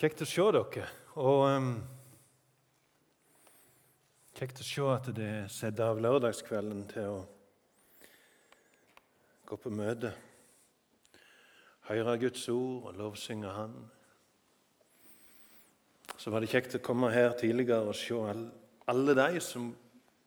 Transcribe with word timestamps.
Kjekt 0.00 0.22
å 0.24 0.24
se 0.24 0.44
dere. 0.56 0.86
Og 1.20 1.42
um, 1.44 1.66
kjekt 4.32 4.62
å 4.62 4.64
se 4.64 4.84
at 4.88 5.08
det 5.12 5.24
er 5.28 5.48
satt 5.52 5.80
av 5.84 5.98
lørdagskvelden 6.00 6.86
til 6.88 7.08
å 7.10 7.16
gå 9.44 9.58
på 9.60 9.72
møte. 9.76 10.14
Høre 11.90 12.14
Guds 12.22 12.46
ord 12.48 12.86
og 12.88 12.96
lovsynge 12.96 13.52
Han. 13.52 13.74
Så 16.16 16.32
var 16.32 16.40
det 16.40 16.48
kjekt 16.54 16.78
å 16.78 16.80
komme 16.86 17.10
her 17.12 17.34
tidligere 17.36 17.92
og 17.92 17.98
se 17.98 18.16
alle 18.88 19.16
de 19.18 19.42
som 19.44 19.66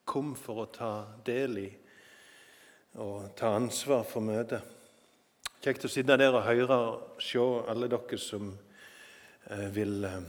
kom 0.06 0.36
for 0.38 0.68
å 0.68 0.70
ta 0.76 0.92
del 1.26 1.58
i 1.64 1.66
og 3.02 3.34
ta 3.42 3.56
ansvar 3.58 4.06
for 4.06 4.22
møtet. 4.22 4.62
Kjekt 5.66 5.90
å 5.90 5.92
sitte 5.96 6.20
der 6.22 6.38
og 6.38 6.46
høre 6.46 6.80
og 6.92 7.26
se 7.26 7.42
alle 7.42 7.90
dere 7.90 8.22
som 8.22 8.54
Eh, 8.54 8.63
vil 9.50 10.04
eh, 10.06 10.22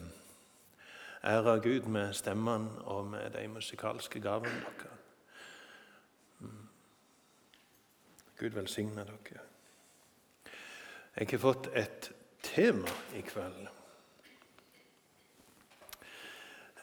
ære 1.25 1.61
Gud 1.61 1.89
med 1.89 2.13
stemmene 2.13 2.83
og 2.85 3.07
med 3.07 3.31
de 3.31 3.49
musikalske 3.49 4.21
gavene 4.21 4.51
deres. 4.51 4.99
Mm. 6.41 6.69
Gud 8.39 8.51
velsigne 8.51 9.05
dere. 9.05 9.41
Jeg 11.17 11.29
har 11.31 11.39
fått 11.39 11.69
et 11.75 12.11
tema 12.43 12.91
i 13.15 13.21
kveld. 13.21 13.69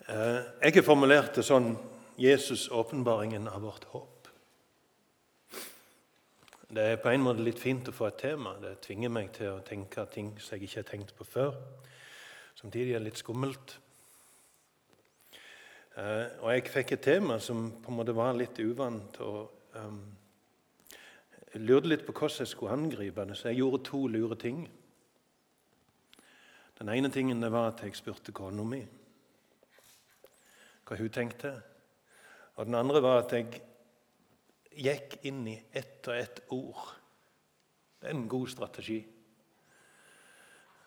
Eh, 0.08 0.41
jeg 0.61 0.73
har 0.73 0.88
formulert 0.88 1.36
det 1.36 1.44
sånn 1.45 1.75
Jesus 2.17 2.70
åpenbaringen 2.72 3.48
av 3.48 3.61
vårt 3.61 3.84
håp. 3.91 4.27
Det 6.72 6.84
er 6.88 7.02
på 7.03 7.11
en 7.11 7.23
måte 7.25 7.44
litt 7.44 7.59
fint 7.59 7.89
å 7.91 7.94
få 7.95 8.08
et 8.08 8.22
tema. 8.22 8.53
Det 8.61 8.77
tvinger 8.86 9.11
meg 9.11 9.34
til 9.36 9.58
å 9.58 9.63
tenke 9.67 10.05
ting 10.13 10.38
som 10.39 10.55
jeg 10.55 10.70
ikke 10.70 10.80
har 10.80 10.88
tenkt 10.88 11.16
på 11.17 11.27
før. 11.27 11.58
Samtidig 12.61 12.93
er 12.93 12.99
det 12.99 13.07
litt 13.09 13.17
skummelt. 13.17 13.71
Eh, 15.97 16.27
og 16.44 16.52
jeg 16.53 16.69
fikk 16.69 16.94
et 16.94 17.02
tema 17.08 17.39
som 17.41 17.72
på 17.81 17.89
en 17.89 17.97
måte 17.97 18.13
var 18.13 18.36
litt 18.38 18.59
uvant. 18.61 19.17
og 19.25 19.73
um, 19.81 19.97
Jeg 21.55 21.63
lurte 21.66 21.89
litt 21.89 22.05
på 22.05 22.13
hvordan 22.13 22.45
jeg 22.45 22.52
skulle 22.53 22.77
angripe 22.77 23.25
det, 23.25 23.39
så 23.39 23.49
jeg 23.49 23.63
gjorde 23.63 23.81
to 23.89 24.03
lure 24.13 24.38
ting. 24.38 24.61
Den 26.77 26.94
ene 26.94 27.09
tingen 27.09 27.41
var 27.52 27.71
at 27.71 27.81
jeg 27.81 27.97
spurte 27.97 28.33
kona 28.33 28.64
mi 28.66 28.86
hva 30.86 30.97
hun 30.99 31.11
tenkte. 31.14 31.55
Og 32.59 32.67
den 32.67 32.75
andre 32.75 33.02
var 33.02 33.23
at 33.23 33.33
jeg 33.33 33.61
gikk 34.71 35.21
inn 35.25 35.45
i 35.49 35.58
ett 35.73 36.05
og 36.05 36.17
ett 36.17 36.41
ord. 36.53 36.89
Det 37.97 38.09
er 38.09 38.17
en 38.17 38.27
god 38.30 38.49
strategi. 38.53 38.99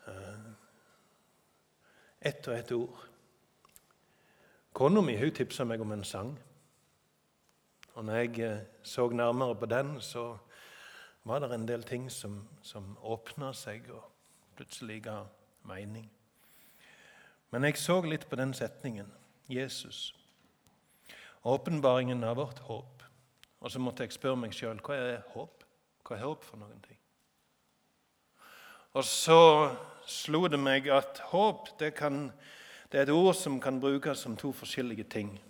Uh, 0.04 0.52
ett 2.24 2.48
og 2.48 2.56
ett 2.56 2.72
ord. 2.72 3.02
Kona 4.74 5.00
mi 5.04 5.14
tipsa 5.30 5.64
meg 5.64 5.80
om 5.80 5.92
en 5.92 6.04
sang. 6.04 6.32
Og 7.94 8.04
når 8.04 8.14
jeg 8.14 8.40
eh, 8.40 8.64
så 8.82 9.08
nærmere 9.08 9.54
på 9.54 9.66
den, 9.66 10.00
så 10.00 10.36
var 11.24 11.38
det 11.38 11.54
en 11.54 11.68
del 11.68 11.82
ting 11.82 12.10
som, 12.10 12.48
som 12.62 12.96
åpna 13.02 13.52
seg 13.52 13.86
og 13.90 14.02
plutselig 14.56 15.02
ga 15.04 15.20
mening. 15.62 16.10
Men 17.50 17.64
jeg 17.64 17.78
så 17.78 18.00
litt 18.02 18.26
på 18.28 18.36
den 18.36 18.54
setningen 18.54 19.12
Jesus. 19.48 20.14
Åpenbaringen 21.44 22.24
av 22.24 22.36
vårt 22.36 22.58
håp. 22.58 23.02
Og 23.60 23.70
så 23.70 23.78
måtte 23.78 24.02
jeg 24.02 24.12
spørre 24.12 24.40
meg 24.42 24.56
sjøl 24.56 24.80
hva 24.82 24.96
er 24.96 25.22
håp? 25.36 25.62
Hva 26.04 26.16
er 26.16 26.26
håp 26.26 26.44
for 26.44 26.60
noen 26.60 26.80
ting? 26.82 26.98
Og 28.94 29.04
så 29.04 29.38
slo 30.06 30.46
det 30.48 30.60
meg 30.60 30.88
at 30.92 31.20
håp 31.30 31.68
det, 31.80 31.94
kan, 31.94 32.32
det 32.92 33.00
er 33.00 33.06
et 33.06 33.14
ord 33.14 33.34
som 33.34 33.60
kan 33.60 33.80
brukes 33.80 34.18
som 34.18 34.36
to 34.36 34.52
forskjellige 34.52 35.04
ting. 35.04 35.40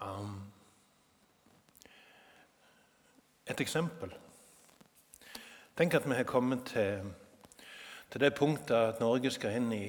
Um, 0.00 0.52
et 3.46 3.60
eksempel. 3.60 4.12
Tenk 5.76 5.94
at 5.94 6.08
vi 6.08 6.14
har 6.14 6.24
kommet 6.24 6.64
til, 6.72 7.12
til 8.10 8.20
det 8.20 8.34
punktet 8.34 8.76
at 8.76 9.00
Norge 9.00 9.30
skal 9.30 9.58
inn 9.58 9.72
i 9.72 9.84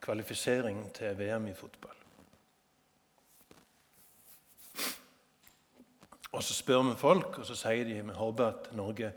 kvalifisering 0.00 0.86
til 0.94 1.18
VM 1.18 1.46
i 1.46 1.54
fotball. 1.54 1.96
Og 6.32 6.42
Så 6.42 6.54
spør 6.54 6.82
vi 6.82 6.96
folk, 6.96 7.38
og 7.38 7.46
så 7.46 7.54
sier 7.58 7.84
de 7.84 8.02
vi 8.02 8.14
håper 8.14 8.46
at 8.46 8.72
Norge 8.72 9.12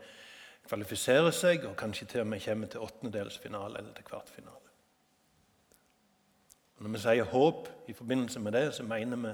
kvalifiserer 0.68 1.34
seg 1.34 1.66
og 1.68 1.76
kanskje 1.76 2.08
til 2.10 2.24
og 2.24 2.30
med 2.32 2.42
kommer 2.44 2.70
til 2.72 2.84
åttendedelsfinale 2.84 3.78
eller 3.78 3.92
til 3.96 4.06
kvartfinale. 4.08 4.60
Når 6.78 6.90
vi 6.90 7.00
sier 7.04 7.30
håp 7.30 7.68
i 7.88 7.94
forbindelse 7.96 8.40
med 8.40 8.52
det, 8.52 8.66
så 8.74 8.82
mener 8.82 9.16
vi 9.16 9.32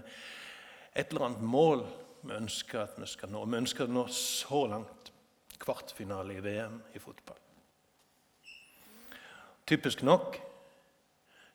et 0.95 1.11
eller 1.11 1.27
annet 1.29 1.43
mål 1.43 1.85
vi 2.23 2.35
ønsker 2.37 2.83
at 2.83 2.99
vi 3.01 3.07
skal 3.09 3.31
nå. 3.33 3.45
Vi 3.47 3.61
ønsker 3.63 3.87
å 3.87 3.93
nå 3.93 4.05
så 4.13 4.67
langt. 4.69 5.13
Kvartfinale 5.61 6.37
i 6.37 6.43
VM 6.45 6.79
i 6.97 7.01
fotball. 7.01 7.37
Typisk 9.69 10.03
nok 10.03 10.39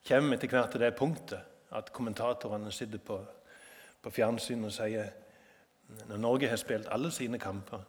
kommer 0.07 0.29
vi 0.29 0.37
etter 0.37 0.51
hvert 0.53 0.71
til 0.75 0.83
det 0.85 0.91
punktet 0.97 1.73
at 1.75 1.89
kommentatorene 1.93 2.71
sitter 2.71 3.01
på, 3.01 3.17
på 4.01 4.13
fjernsyn 4.13 4.67
og 4.67 4.73
sier 4.73 5.09
når 6.05 6.21
Norge 6.21 6.49
har 6.49 6.61
spilt 6.61 6.89
alle 6.93 7.11
sine 7.13 7.39
kamper 7.41 7.81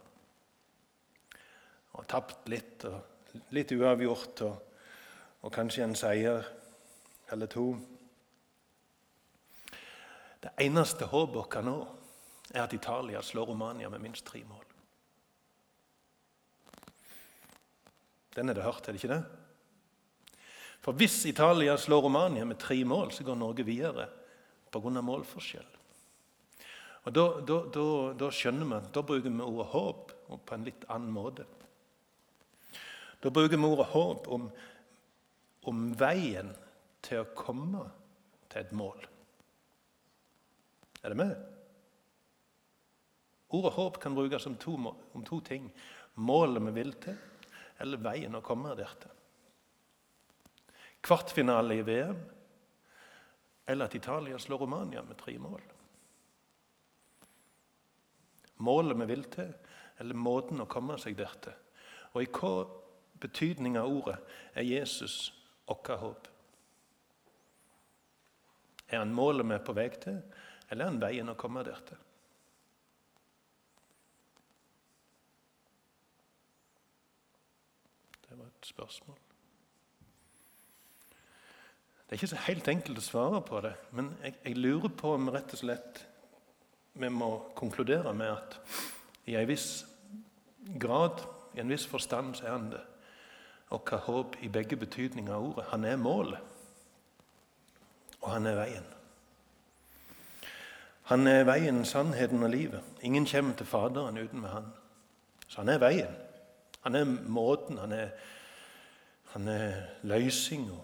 og 1.97 2.07
tapt 2.09 2.49
litt, 2.53 2.84
og 2.84 3.51
litt 3.57 3.73
uavgjort 3.73 4.43
og, 4.47 4.57
og 5.43 5.53
kanskje 5.53 5.84
en 5.87 5.99
seier 5.99 6.47
eller 7.33 7.51
to 7.51 7.67
Det 10.47 10.53
eneste 10.62 11.09
håpet 11.11 11.34
vårt 11.34 11.57
nå, 11.65 11.79
er 12.55 12.62
at 12.62 12.75
Italia 12.77 13.23
slår 13.25 13.49
Romania 13.51 13.89
med 13.91 14.05
minst 14.05 14.27
tre 14.29 14.45
mål. 14.47 14.62
Den 18.37 18.53
er 18.53 18.55
det 18.55 18.63
hørt, 18.63 18.87
er 18.87 18.95
det 18.95 19.01
ikke 19.01 19.17
det? 19.17 19.25
For 20.84 20.95
hvis 20.95 21.25
Italia 21.27 21.75
slår 21.81 22.05
Romania 22.05 22.45
med 22.45 22.61
tre 22.63 22.77
mål, 22.84 23.11
så 23.11 23.25
går 23.25 23.41
Norge 23.41 23.65
videre 23.67 24.07
pga. 24.71 25.01
målforskjell. 25.01 25.67
Og 27.07 27.15
da, 27.15 27.25
da, 27.49 27.57
da, 27.75 27.87
da, 28.19 28.31
skjønner 28.31 28.67
vi 28.67 28.78
da 28.93 29.03
bruker 29.03 29.31
vi 29.31 29.43
ordet 29.43 29.67
håp 29.73 30.13
på 30.47 30.55
en 30.55 30.67
litt 30.67 30.84
annen 30.91 31.11
måte. 31.15 31.47
Da 33.21 33.31
bruker 33.31 33.56
vi 33.56 33.69
ordet 33.69 33.87
håp 33.93 34.28
om, 34.28 34.49
om 35.71 35.84
veien 35.99 36.53
til 37.04 37.22
å 37.22 37.31
komme 37.37 37.84
til 38.50 38.62
et 38.62 38.72
mål. 38.77 39.04
Er 41.03 41.15
det 41.15 41.21
med? 41.21 41.34
Ordet 43.56 43.75
håp 43.77 44.00
kan 44.03 44.16
brukes 44.16 44.47
om 44.50 44.56
to, 44.60 44.75
om 44.77 45.25
to 45.25 45.41
ting. 45.41 45.69
Målet 46.15 46.65
vi 46.69 46.75
vil 46.81 46.93
til, 47.03 47.16
eller 47.82 48.03
veien 48.03 48.37
å 48.37 48.44
komme 48.44 48.75
der 48.78 48.97
til. 49.00 49.12
Kvartfinale 51.06 51.78
i 51.78 51.87
VM, 51.87 52.19
eller 53.66 53.87
at 53.87 53.94
Italia 53.94 54.38
slår 54.38 54.65
Romania 54.65 55.03
med 55.06 55.19
tre 55.21 55.38
mål 55.38 55.62
målet 58.56 58.98
vi 59.00 59.06
vil 59.10 59.25
til, 59.33 59.53
eller 60.00 60.19
måten 60.19 60.62
å 60.62 60.69
komme 60.71 60.97
seg 61.00 61.16
dertil. 61.19 61.54
Og 62.15 62.22
i 62.25 62.31
hva 62.33 62.53
betydning 63.21 63.78
av 63.81 63.91
ordet 63.91 64.16
er 64.54 64.66
Jesus 64.66 65.32
vårt 65.66 65.88
håp? 66.00 66.28
Er 68.88 69.03
han 69.03 69.15
målet 69.15 69.47
vi 69.49 69.56
er 69.56 69.65
på 69.66 69.75
vei 69.75 69.88
til, 69.91 70.21
eller 70.71 70.84
er 70.84 70.93
han 70.93 71.00
veien 71.03 71.32
å 71.32 71.38
komme 71.38 71.65
der 71.66 71.81
til? 71.88 72.03
Det 78.27 78.38
var 78.38 78.47
et 78.47 78.69
spørsmål. 78.69 79.22
Det 82.07 82.15
er 82.15 82.21
ikke 82.21 82.30
så 82.30 82.45
helt 82.47 82.69
enkelt 82.71 83.01
å 83.01 83.03
svare 83.03 83.41
på 83.42 83.60
det, 83.65 83.72
men 83.91 84.12
jeg, 84.22 84.36
jeg 84.45 84.60
lurer 84.60 84.92
på 84.95 85.16
om 85.16 85.30
rett 85.34 85.54
og 85.57 85.59
slett 85.59 86.04
vi 86.97 87.09
må 87.12 87.30
konkludere 87.59 88.12
med 88.16 88.30
at 88.30 88.54
i 89.28 89.34
en 89.36 89.48
viss 89.48 89.84
grad, 90.80 91.21
i 91.54 91.60
en 91.60 91.72
viss 91.72 91.84
forstand, 91.91 92.36
så 92.39 92.47
er 92.47 92.54
han 92.54 92.71
det. 92.72 92.83
Og 93.71 93.83
hva 93.89 93.97
håp 93.97 94.36
i 94.42 94.48
begge 94.48 94.77
betydninger 94.77 95.34
av 95.34 95.48
ordet. 95.48 95.65
Han 95.72 95.84
er 95.84 95.97
målet, 95.97 96.39
og 98.21 98.30
han 98.30 98.47
er 98.47 98.54
veien. 98.54 98.86
Han 101.07 101.27
er 101.27 101.45
veien, 101.47 101.84
sannheten 101.86 102.42
og 102.42 102.51
livet. 102.51 102.83
Ingen 103.03 103.27
kommer 103.27 103.54
til 103.54 103.66
Faderen 103.66 104.18
uten 104.18 104.41
med 104.41 104.51
han. 104.51 104.65
Så 105.48 105.60
han 105.60 105.68
er 105.68 105.78
veien. 105.78 106.16
Han 106.83 106.95
er 106.95 107.04
måten, 107.04 107.78
han 107.78 107.92
er, 107.92 108.09
han 109.34 109.48
er 109.48 109.83
løsninga. 110.03 110.80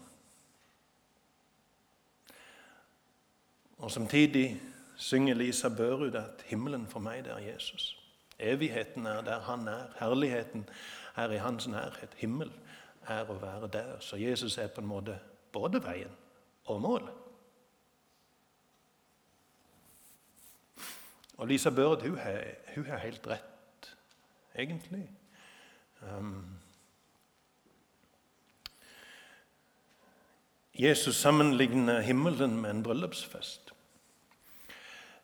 Og 3.78 3.90
samtidig 3.90 4.62
synger 4.96 5.35
Lisa 5.35 5.69
Børud 5.69 6.14
at 6.14 6.44
'himmelen 6.46 6.87
for 6.87 7.00
meg, 7.00 7.25
det 7.25 7.32
er 7.32 7.55
Jesus'. 7.55 7.99
Evigheten 8.38 9.06
er 9.06 9.20
der 9.20 9.40
han 9.40 9.69
er. 9.69 9.87
Herligheten 9.99 10.69
er 11.17 11.31
i 11.31 11.37
hans 11.37 11.69
nærhet. 11.69 12.08
Himmel 12.17 12.50
er 13.08 13.28
å 13.31 13.38
være 13.40 13.69
der. 13.72 13.96
Så 14.00 14.16
Jesus 14.16 14.58
er 14.58 14.70
på 14.72 14.81
en 14.81 14.87
måte 14.87 15.19
både 15.52 15.82
veien 15.84 16.12
og 16.70 16.81
målet. 16.81 17.14
Og 21.37 21.49
Lisa 21.49 21.70
Børd 21.70 22.04
hun 22.06 22.19
har, 22.19 22.99
helt 23.02 23.26
rett, 23.26 23.96
egentlig. 24.54 25.10
Um, 26.02 26.58
Jesus 30.78 31.16
sammenligner 31.16 32.00
himmelen 32.00 32.60
med 32.60 32.70
en 32.70 32.82
bryllupsfest. 32.82 33.72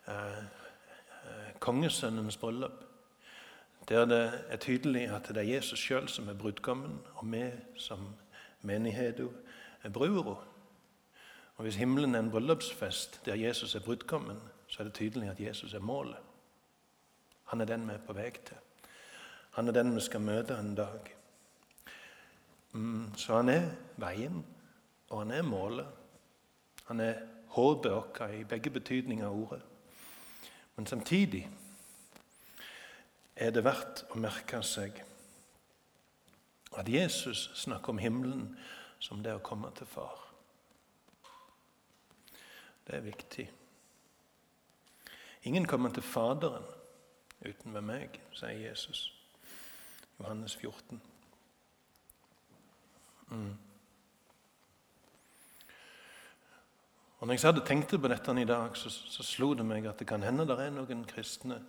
Uh, 0.08 0.44
kongesønnens 1.60 2.36
bryllup. 2.36 2.87
Der 3.88 4.04
det 4.04 4.44
er 4.48 4.56
tydelig 4.56 5.08
at 5.08 5.28
det 5.28 5.36
er 5.36 5.54
Jesus 5.54 5.78
sjøl 5.78 6.08
som 6.08 6.28
er 6.28 6.34
brudgommen, 6.34 7.00
og 7.14 7.32
vi 7.32 7.44
som 7.76 8.14
menighet 8.62 9.28
er 9.82 9.88
brura. 9.88 10.44
Og 11.56 11.62
Hvis 11.62 11.76
himmelen 11.76 12.14
er 12.14 12.18
en 12.18 12.30
bryllupsfest 12.30 13.20
der 13.24 13.34
Jesus 13.34 13.74
er 13.74 13.80
brudgommen, 13.80 14.38
så 14.66 14.82
er 14.82 14.84
det 14.84 14.94
tydelig 14.94 15.28
at 15.28 15.40
Jesus 15.40 15.74
er 15.74 15.78
målet. 15.78 16.16
Han 17.44 17.60
er 17.60 17.64
den 17.64 17.88
vi 17.88 17.92
er 17.92 17.98
på 18.06 18.12
vei 18.12 18.30
til. 18.30 18.56
Han 19.50 19.68
er 19.68 19.72
den 19.72 19.94
vi 19.94 20.00
skal 20.00 20.20
møte 20.20 20.54
en 20.54 20.74
dag. 20.74 21.14
Mm, 22.72 23.14
så 23.16 23.36
han 23.36 23.48
er 23.48 23.70
veien, 23.96 24.44
og 25.08 25.18
han 25.18 25.30
er 25.30 25.42
målet. 25.42 25.86
Han 26.84 27.00
er 27.00 27.14
håpet 27.46 27.92
vårt 27.92 28.20
i 28.34 28.44
begge 28.44 28.70
betydninger 28.70 29.26
av 29.26 29.32
ordet. 29.42 29.62
Men 30.76 30.86
samtidig 30.86 31.48
er 33.38 33.52
det 33.54 33.62
verdt 33.64 34.04
å 34.10 34.18
merke 34.20 34.60
seg 34.66 34.98
at 36.78 36.88
Jesus 36.90 37.48
snakker 37.54 37.94
om 37.94 38.00
himmelen 38.02 38.48
som 39.00 39.22
det 39.22 39.36
å 39.36 39.44
komme 39.44 39.70
til 39.78 39.86
Far. 39.88 40.18
Det 42.86 42.96
er 42.98 43.06
viktig. 43.06 43.46
Ingen 45.48 45.66
kommer 45.70 45.94
til 45.94 46.02
Faderen 46.02 46.66
uten 47.46 47.74
ved 47.74 47.86
meg, 47.86 48.18
sier 48.34 48.58
Jesus. 48.58 49.06
Johannes 50.18 50.56
14. 50.58 51.00
Mm. 53.30 53.56
Og 57.18 57.26
når 57.26 57.34
jeg 57.34 57.46
hadde 57.46 57.66
tenkt 57.66 57.94
på 57.94 58.10
dette 58.10 58.34
i 58.40 58.46
dag, 58.46 58.76
så, 58.76 58.90
så, 58.90 59.22
slo 59.26 59.52
det 59.54 59.66
meg 59.66 59.86
at 59.86 59.98
det 59.98 60.06
kan 60.08 60.22
hende 60.22 60.46
det 60.46 60.58
er 60.62 60.74
noen 60.74 61.04
kristne 61.06 61.60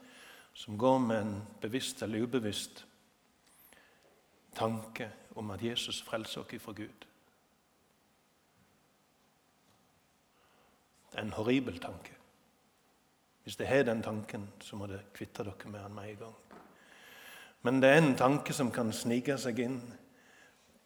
går 0.78 0.98
med 1.00 1.22
en 1.22 1.48
bevisst 1.62 2.02
eller 2.02 2.22
ubevisst 2.22 2.86
tanke 4.56 5.10
om 5.36 5.52
at 5.52 5.64
Jesus 5.64 6.02
frelser 6.02 6.42
oss 6.42 6.62
fra 6.62 6.72
Gud. 6.72 7.06
Det 11.12 11.18
er 11.18 11.26
en 11.26 11.34
horribel 11.34 11.80
tanke. 11.80 12.14
Hvis 13.44 13.56
dere 13.56 13.68
har 13.68 13.84
den 13.84 14.04
tanken, 14.04 14.50
så 14.62 14.76
må 14.76 14.86
dere 14.88 15.08
kvitte 15.14 15.44
dere 15.44 15.72
med 15.72 15.80
den 15.80 15.96
med 15.96 16.10
en 16.10 16.18
gang. 16.18 16.36
Men 17.62 17.82
det 17.82 17.90
er 17.90 17.98
en 17.98 18.16
tanke 18.16 18.54
som 18.54 18.72
kan 18.72 18.92
snike 18.94 19.38
seg 19.38 19.60
inn, 19.60 19.80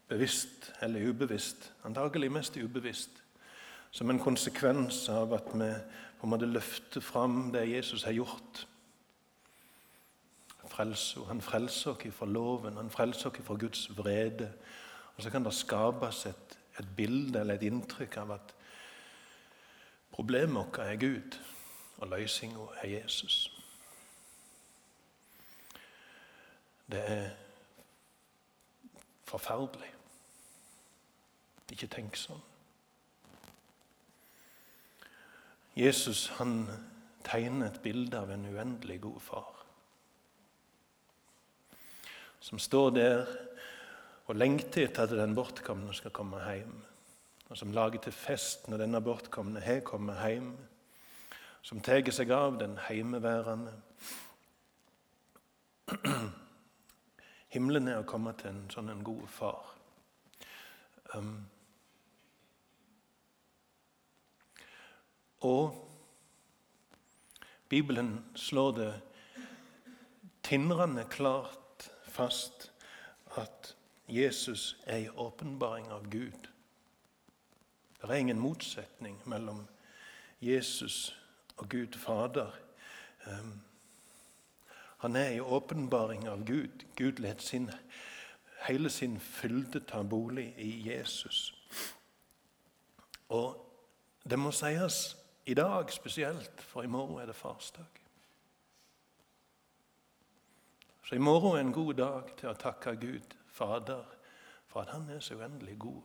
bevisst 0.07 0.71
eller 0.81 1.09
ubevisst. 1.09 1.71
Antagelig 1.83 2.31
mest 2.31 2.57
ubevisst 2.57 3.21
som 3.94 4.09
en 4.09 4.19
konsekvens 4.19 5.09
av 5.09 5.33
at 5.33 5.51
vi 5.54 5.69
på 6.19 6.25
en 6.25 6.31
måte 6.31 6.50
løfter 6.50 7.01
fram 7.01 7.51
det 7.54 7.68
Jesus 7.69 8.04
har 8.07 8.16
gjort. 8.16 8.63
Frelser. 10.73 11.27
Han 11.29 11.41
frelser 11.41 11.91
oss 11.91 12.15
fra 12.15 12.25
loven, 12.25 12.77
han 12.77 12.89
frelser 12.89 13.29
oss 13.29 13.45
fra 13.45 13.57
Guds 13.61 13.85
vrede. 13.97 14.49
Og 15.15 15.23
Så 15.23 15.29
kan 15.29 15.45
det 15.45 15.53
skapes 15.53 16.25
et, 16.25 16.59
et 16.79 16.87
bilde 16.97 17.39
eller 17.39 17.53
et 17.59 17.67
inntrykk 17.69 18.17
av 18.17 18.31
at 18.39 18.53
problemet 20.11 20.55
vårt 20.55 20.77
er 20.81 20.95
Gud, 20.95 21.37
og 21.97 22.07
løsninga 22.07 22.65
er 22.81 22.87
Jesus. 22.89 23.51
Det 26.91 27.03
er 27.09 27.29
forferdelig. 29.29 29.93
Ikke 31.73 31.89
tenk 31.89 32.17
sånn. 32.17 32.41
Jesus 35.73 36.27
han 36.37 36.67
tegner 37.25 37.71
et 37.71 37.81
bilde 37.81 38.19
av 38.19 38.29
en 38.29 38.45
uendelig 38.45 38.99
god 39.01 39.21
far. 39.25 39.52
Som 42.44 42.60
står 42.60 42.90
der 42.98 43.22
og 44.28 44.36
lengter 44.36 44.84
etter 44.84 45.07
at 45.07 45.16
den 45.16 45.36
bortkomne 45.36 45.94
skal 45.95 46.12
komme 46.12 46.42
hjem. 46.44 46.75
Og 47.48 47.57
som 47.60 47.72
lager 47.72 48.01
til 48.04 48.16
fest 48.16 48.68
når 48.68 48.84
denne 48.84 49.01
bortkomne 49.04 49.63
har 49.63 49.80
kommet 49.88 50.19
hjem. 50.28 50.51
Som 51.63 51.80
tar 51.80 52.04
seg 52.12 52.31
av 52.36 52.60
den 52.60 52.75
heimeværende. 52.90 53.72
Himmelen 57.56 57.88
er 57.88 58.01
å 58.01 58.10
komme 58.10 58.36
til 58.36 58.51
en 58.51 58.69
sånn 58.74 58.92
en 58.92 59.04
god 59.07 59.28
far. 59.31 59.74
Um, 61.13 61.45
Og 65.44 65.90
Bibelen 67.69 68.25
slår 68.36 68.72
det 68.72 68.92
tindrende 70.44 71.04
klart 71.12 71.62
fast 72.13 72.71
at 73.38 73.75
Jesus 74.07 74.77
er 74.86 74.98
en 74.98 75.18
åpenbaring 75.18 75.88
av 75.92 76.10
Gud. 76.10 76.50
Det 78.01 78.10
er 78.10 78.13
ingen 78.13 78.39
motsetning 78.39 79.18
mellom 79.25 79.68
Jesus 80.42 81.15
og 81.57 81.69
Gud 81.69 81.98
Fader. 81.98 82.51
Ehm, 83.27 83.62
han 84.98 85.15
er 85.15 85.27
en 85.27 85.42
åpenbaring 85.42 86.27
av 86.27 86.45
Gud. 86.45 86.86
Gud 86.95 87.19
let 87.19 87.42
sin, 87.42 87.71
hele 88.68 88.89
sin 88.89 89.19
fylde 89.19 89.80
ta 89.80 90.04
bolig 90.04 90.54
i 90.57 90.89
Jesus. 90.89 91.56
Og 93.30 93.57
det 94.30 94.39
må 94.39 94.51
sies 94.51 95.18
i 95.45 95.54
dag 95.54 95.92
spesielt, 95.92 96.62
for 96.62 96.83
i 96.83 96.88
morgen 96.88 97.21
er 97.21 97.25
det 97.25 97.36
farsdag. 97.36 98.02
I 101.13 101.18
morgen 101.18 101.56
er 101.56 101.60
en 101.60 101.74
god 101.74 101.94
dag 101.94 102.30
til 102.38 102.50
å 102.50 102.57
takke 102.57 102.95
Gud, 102.98 103.36
Fader, 103.54 104.06
for 104.65 104.81
at 104.81 104.89
Han 104.95 105.10
er 105.10 105.19
så 105.19 105.36
uendelig 105.36 105.75
god. 105.80 106.01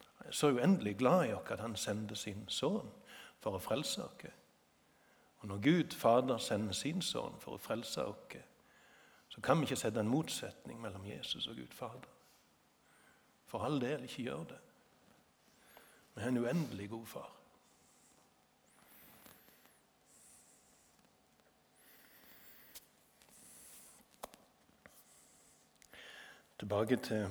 Jeg 0.00 0.28
er 0.28 0.32
så 0.32 0.50
uendelig 0.50 0.96
glad 0.98 1.28
i 1.28 1.34
oss 1.34 1.50
at 1.50 1.60
Han 1.60 1.76
sendte 1.76 2.16
sin 2.16 2.48
sønn 2.48 2.90
for 3.38 3.54
å 3.54 3.62
frelse 3.62 4.02
oss. 4.02 4.26
Og 5.38 5.48
når 5.48 5.62
Gud, 5.62 5.94
Fader, 5.94 6.38
sender 6.38 6.74
sin 6.74 7.02
sønn 7.02 7.38
for 7.38 7.54
å 7.54 7.62
frelse 7.62 8.04
oss, 8.04 8.36
så 9.28 9.40
kan 9.40 9.60
vi 9.60 9.68
ikke 9.68 9.78
sette 9.78 10.00
en 10.00 10.10
motsetning 10.10 10.80
mellom 10.82 11.06
Jesus 11.06 11.46
og 11.46 11.56
Gud 11.56 11.74
Fader. 11.74 12.10
For 13.46 13.62
all 13.62 13.78
del 13.80 14.02
ikke 14.08 14.22
gjør 14.22 14.44
det. 14.50 14.58
Har 16.16 16.28
en 16.28 16.42
uendelig 16.42 16.90
god 16.90 17.06
far. 17.06 17.32
Tilbake 26.58 26.96
til, 26.96 27.26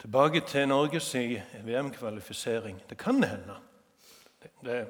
tilbake 0.00 0.40
til 0.40 0.68
Norges 0.68 1.14
VM-kvalifisering. 1.64 2.82
Det 2.90 2.98
kan 2.98 3.24
hende. 3.24 3.56
Det, 4.42 4.50
det 4.64 4.88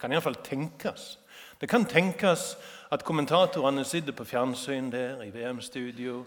kan 0.00 0.12
iallfall 0.12 0.38
tenkes. 0.44 1.18
Det 1.60 1.68
kan 1.68 1.84
tenkes 1.84 2.56
at 2.90 3.04
kommentatorene 3.04 3.84
sitter 3.84 4.12
på 4.12 4.24
fjernsyn 4.24 4.92
der 4.92 5.22
i 5.22 5.32
VM-studio 5.34 6.24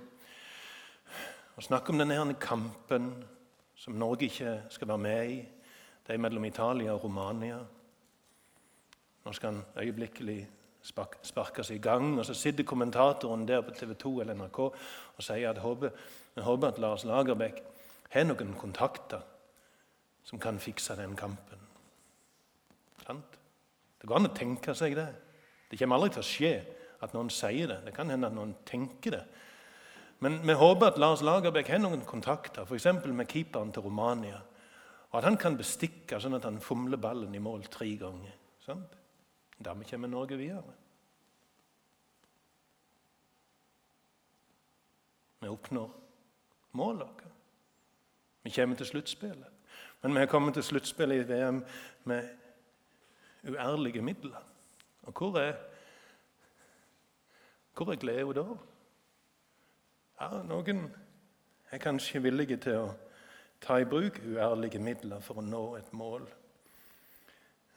og 1.56 1.64
snakker 1.64 1.94
om 1.94 2.00
denne 2.00 2.36
kampen 2.42 3.24
som 3.76 3.94
Norge 3.94 4.26
ikke 4.26 4.62
skal 4.70 4.88
være 4.88 4.98
med 4.98 5.30
i. 5.30 5.40
Det 6.08 6.14
er 6.14 6.18
mellom 6.18 6.46
Italia 6.46 6.92
og 6.92 7.04
Romania. 7.04 7.60
Nå 9.26 9.32
skal 9.32 9.54
han 9.54 9.66
øyeblikkelig 9.78 10.50
sparkes 10.84 11.72
i 11.72 11.78
gang. 11.78 12.20
Og 12.20 12.26
Så 12.26 12.34
sitter 12.34 12.64
kommentatoren 12.64 13.48
der 13.48 13.62
på 13.62 13.72
TV 13.72 13.94
2 13.94 14.22
eller 14.22 14.34
NRK 14.34 14.60
og 14.60 15.24
sier 15.24 15.50
at 15.50 15.58
håper, 15.58 15.90
håper 16.38 16.68
at 16.68 16.80
Lars 16.80 17.06
Lagerbäck 17.06 17.64
har 18.10 18.24
noen 18.24 18.54
kontakter 18.60 19.22
som 20.24 20.40
kan 20.40 20.60
fikse 20.60 20.96
den 20.96 21.16
kampen. 21.16 21.60
Sant? 23.06 23.40
Det 24.02 24.08
går 24.08 24.20
an 24.20 24.30
å 24.30 24.36
tenke 24.36 24.76
seg 24.76 24.96
det. 24.96 25.10
Det 25.70 25.80
kommer 25.80 25.96
aldri 25.96 26.14
til 26.14 26.24
å 26.24 26.28
skje 26.28 26.54
at 27.04 27.14
noen 27.16 27.32
sier 27.34 27.68
det. 27.68 27.80
Det 27.86 27.94
kan 27.96 28.10
hende 28.12 28.28
at 28.28 28.36
noen 28.36 28.56
tenker 28.68 29.18
det. 29.18 29.24
Men 30.24 30.40
vi 30.48 30.56
håper 30.56 30.92
at 30.92 31.00
Lars 31.02 31.22
Lagerbäck 31.22 31.68
har 31.72 31.82
noen 31.84 32.06
kontakter, 32.08 32.64
f.eks. 32.64 32.86
med 33.06 33.28
keeperen 33.28 33.74
til 33.76 33.84
Romania. 33.84 34.40
Og 35.12 35.20
at 35.20 35.28
han 35.28 35.38
kan 35.38 35.58
bestikke 35.60 36.20
sånn 36.20 36.38
at 36.38 36.46
han 36.48 36.62
fomler 36.64 36.98
ballen 36.98 37.36
i 37.36 37.42
mål 37.44 37.66
tre 37.72 37.90
ganger. 38.00 38.36
Sant? 38.64 38.96
Dermed 39.60 39.90
kommer 39.90 40.08
Norge 40.08 40.38
videre. 40.38 40.74
Vi 45.44 45.48
oppnår 45.48 45.92
målet 46.72 47.08
vårt. 47.08 47.24
Vi 48.44 48.50
kommer 48.50 48.76
til 48.76 48.86
sluttspillet. 48.86 49.48
Men 50.02 50.14
vi 50.14 50.20
har 50.20 50.26
kommet 50.26 50.54
til 50.54 50.64
sluttspillet 50.64 51.16
i 51.16 51.28
VM 51.34 51.66
med 52.04 52.30
uærlige 53.44 54.02
midler. 54.02 54.44
Og 55.02 55.14
hvor 55.14 55.40
er, 55.40 55.54
hvor 57.74 57.92
er 57.92 57.96
gleden 57.96 58.36
da? 58.36 58.46
Ja, 60.22 60.44
noen 60.44 60.96
er 61.72 61.78
kanskje 61.78 62.22
villige 62.24 62.58
til 62.58 62.78
å 62.80 62.92
ta 63.64 63.80
i 63.80 63.88
bruk 63.88 64.20
uærlige 64.24 64.80
midler 64.80 65.24
for 65.24 65.40
å 65.40 65.46
nå 65.46 65.64
et 65.76 65.94
mål. 65.94 66.28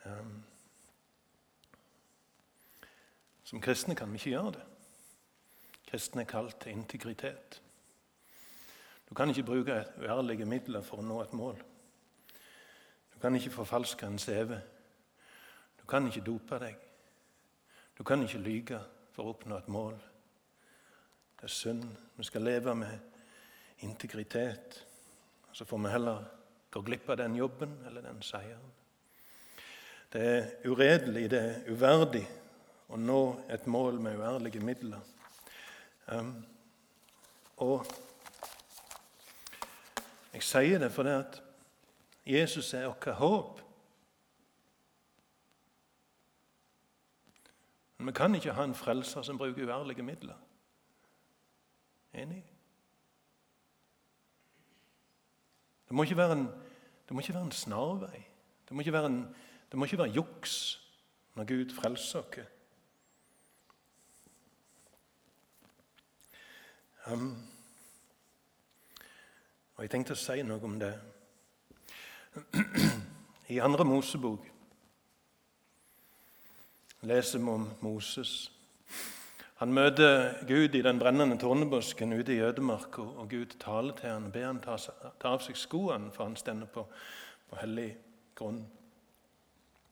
Um, 0.05 0.43
som 3.47 3.61
kristne 3.63 3.95
kan 3.95 4.11
vi 4.11 4.19
ikke 4.19 4.31
gjøre 4.31 4.53
det. 4.57 4.65
Kristne 5.87 6.25
er 6.25 6.31
kalt 6.31 6.57
til 6.61 6.75
integritet. 6.75 7.61
Du 9.09 9.15
kan 9.15 9.31
ikke 9.31 9.47
bruke 9.47 9.85
uærlige 10.03 10.49
midler 10.51 10.83
for 10.83 10.99
å 10.99 11.07
nå 11.07 11.21
et 11.23 11.35
mål. 11.39 11.61
Du 13.15 13.21
kan 13.23 13.37
ikke 13.39 13.55
forfalske 13.55 14.07
en 14.07 14.19
CV. 14.19 14.57
Du 15.79 15.85
kan 15.87 16.09
ikke 16.09 16.25
dope 16.27 16.59
deg. 16.59 16.81
Du 17.99 18.03
kan 18.05 18.23
ikke 18.23 18.43
lyge 18.43 18.81
for 19.15 19.23
å 19.23 19.35
oppnå 19.37 19.61
et 19.61 19.69
mål. 19.71 19.95
Det 21.39 21.47
er 21.47 21.55
synd. 21.55 21.85
Vi 22.17 22.27
skal 22.27 22.43
leve 22.43 22.75
med 22.75 23.87
integritet. 23.87 24.81
Så 25.53 25.65
får 25.65 25.85
vi 25.85 25.93
heller 25.93 26.27
gå 26.75 26.83
glipp 26.83 27.15
av 27.15 27.21
den 27.23 27.39
jobben 27.39 27.79
eller 27.87 28.03
den 28.03 28.19
seieren. 28.27 28.75
Det 30.13 30.27
er 30.33 30.51
uredelig, 30.67 31.31
det 31.31 31.41
er 31.45 31.71
uverdig 31.71 32.25
å 32.89 32.99
nå 33.01 33.21
et 33.51 33.67
mål 33.67 34.01
med 34.01 34.19
uærlige 34.21 34.63
midler. 34.63 35.01
Um, 36.07 36.35
og 37.57 37.87
jeg 40.35 40.43
sier 40.43 40.79
det 40.79 40.93
fordi 40.93 41.15
at 41.17 41.43
Jesus 42.27 42.75
er 42.75 42.87
vårt 42.87 43.07
håp. 43.19 43.63
Men 47.99 48.07
vi 48.07 48.13
kan 48.13 48.35
ikke 48.35 48.53
ha 48.53 48.67
en 48.67 48.75
frelser 48.77 49.23
som 49.23 49.39
bruker 49.39 49.67
uærlige 49.67 50.03
midler. 50.03 50.37
Enig? 52.15 52.45
Det 55.89 55.95
må 55.95 56.03
ikke 56.03 56.17
være 56.17 56.33
en, 56.33 56.47
det 57.09 57.15
må 57.15 57.21
ikke 57.21 57.35
være 57.35 57.45
en 57.45 57.53
snarvei. 57.53 58.27
Det 58.69 58.75
må 58.75 58.81
ikke 58.81 58.93
være, 58.93 59.07
en, 59.07 59.23
det 59.71 59.79
må 59.79 59.85
ikke 59.85 59.99
være 59.99 60.15
juks 60.19 60.55
når 61.35 61.45
Gud 61.45 61.75
frelser 61.75 62.21
oss. 62.21 62.56
Um, 67.13 67.37
og 69.77 69.85
Jeg 69.85 69.91
tenkte 69.93 70.17
å 70.17 70.19
si 70.19 70.43
noe 70.43 70.59
om 70.67 70.73
det. 70.81 70.91
I 73.55 73.61
andre 73.63 73.85
Mosebok 73.87 74.49
leser 77.07 77.39
vi 77.39 77.53
om 77.53 77.69
Moses. 77.87 78.33
Han 79.61 79.75
møter 79.77 80.35
Gud 80.49 80.75
i 80.75 80.83
den 80.83 80.99
brennende 80.99 81.39
tornebusken 81.39 82.13
ute 82.13 82.35
i 82.35 82.41
ødemarka, 82.43 83.05
og 83.05 83.31
Gud 83.31 83.55
taler 83.63 83.95
til 83.95 84.11
ham 84.11 84.27
og 84.27 84.35
ber 84.35 84.59
ta, 84.65 84.75
ta 85.23 85.37
av 85.37 85.45
seg 85.47 85.61
skoene, 85.61 86.11
for 86.11 86.27
han 86.27 86.35
stender 86.37 86.67
på, 86.67 86.89
på 87.47 87.61
hellig 87.61 87.93
grunn. 88.35 88.65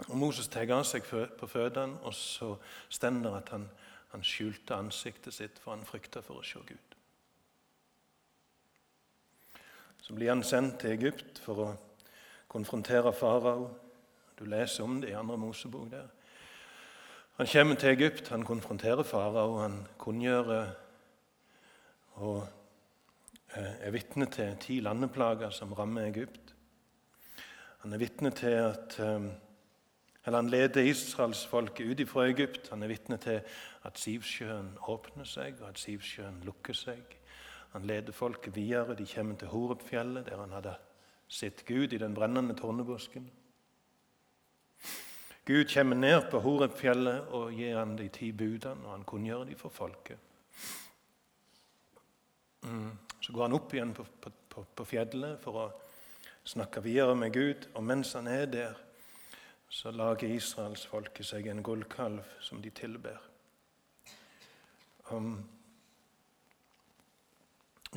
Og 0.08 0.18
Moses 0.18 0.50
tar 0.50 0.74
av 0.74 0.82
seg 0.88 1.06
på 1.06 1.46
føttene, 1.46 2.02
og 2.02 2.18
så 2.18 2.56
stender 2.90 3.30
det 3.30 3.44
at 3.44 3.54
han, 3.54 3.70
han 4.16 4.26
skjulte 4.26 4.82
ansiktet 4.82 5.38
sitt, 5.38 5.62
for 5.62 5.76
han 5.76 5.86
frykta 5.86 6.24
for 6.26 6.42
å 6.42 6.44
se 6.44 6.58
Gud. 6.66 6.93
Så 10.04 10.12
blir 10.12 10.28
han 10.28 10.42
sendt 10.44 10.82
til 10.82 10.92
Egypt 10.92 11.38
for 11.40 11.60
å 11.64 11.70
konfrontere 12.52 13.12
farao. 13.16 13.70
Du 14.36 14.44
leser 14.44 14.84
om 14.84 14.98
det 15.00 15.14
i 15.14 15.16
andre 15.16 15.38
Mosebok. 15.40 15.90
der. 15.90 16.10
Han 17.36 17.46
kommer 17.46 17.74
til 17.74 17.88
Egypt, 17.88 18.28
han 18.28 18.44
konfronterer 18.44 19.02
farao, 19.02 19.56
han 19.58 19.86
kunngjør 19.98 20.50
og 22.14 22.46
eh, 23.56 23.86
er 23.86 23.90
vitne 23.90 24.26
til 24.26 24.56
ti 24.60 24.80
landeplager 24.80 25.50
som 25.50 25.72
rammer 25.72 26.06
Egypt. 26.10 26.54
Han 27.78 27.92
er 27.92 27.98
vitne 27.98 28.30
til 28.30 28.60
at 28.60 29.00
eh, 29.00 29.32
eller 30.26 30.38
Han 30.38 30.50
leder 30.50 30.80
israelsfolket 30.80 32.00
ut 32.00 32.08
fra 32.08 32.26
Egypt. 32.26 32.68
Han 32.70 32.82
er 32.82 32.88
vitne 32.88 33.16
til 33.16 33.40
at 33.84 33.98
Sivsjøen 33.98 34.78
åpner 34.88 35.24
seg, 35.24 35.60
og 35.60 35.68
at 35.68 35.78
Sivsjøen 35.78 36.40
lukker 36.44 36.72
seg. 36.72 37.16
Han 37.74 37.86
leder 37.86 38.14
folket 38.14 38.54
videre. 38.56 38.94
De 38.94 39.06
kommer 39.06 39.34
til 39.34 39.50
Horepfjellet, 39.50 40.28
der 40.28 40.38
han 40.38 40.52
hadde 40.54 40.76
sett 41.28 41.64
Gud 41.66 41.92
i 41.92 41.98
den 41.98 42.14
brennende 42.14 42.54
tårnebusken. 42.54 43.26
Gud 45.44 45.64
kommer 45.74 45.96
ned 45.96 46.30
på 46.30 46.38
Horepfjellet 46.40 47.32
og 47.34 47.50
gir 47.52 47.76
han 47.76 47.96
de 47.98 48.06
ti 48.08 48.30
budene, 48.32 48.86
og 48.86 48.92
han 48.94 49.02
kunngjør 49.04 49.42
dem 49.48 49.58
for 49.58 49.74
folket. 49.74 50.18
Mm. 52.62 52.94
Så 53.20 53.32
går 53.32 53.42
han 53.42 53.56
opp 53.58 53.74
igjen 53.74 53.92
på, 53.96 54.06
på, 54.22 54.64
på, 54.74 54.86
fjellet 54.88 55.42
for 55.42 55.58
å 55.60 55.66
snakke 56.46 56.80
videre 56.84 57.16
med 57.18 57.34
Gud. 57.34 57.68
Og 57.74 57.84
mens 57.84 58.14
han 58.16 58.30
er 58.30 58.46
der, 58.48 58.78
så 59.68 59.90
lager 59.90 60.30
israelsfolket 60.30 61.26
seg 61.26 61.50
en 61.50 61.64
gullkalv 61.66 62.22
som 62.40 62.62
de 62.62 62.70
tilber. 62.70 63.18
Um, 65.10 65.42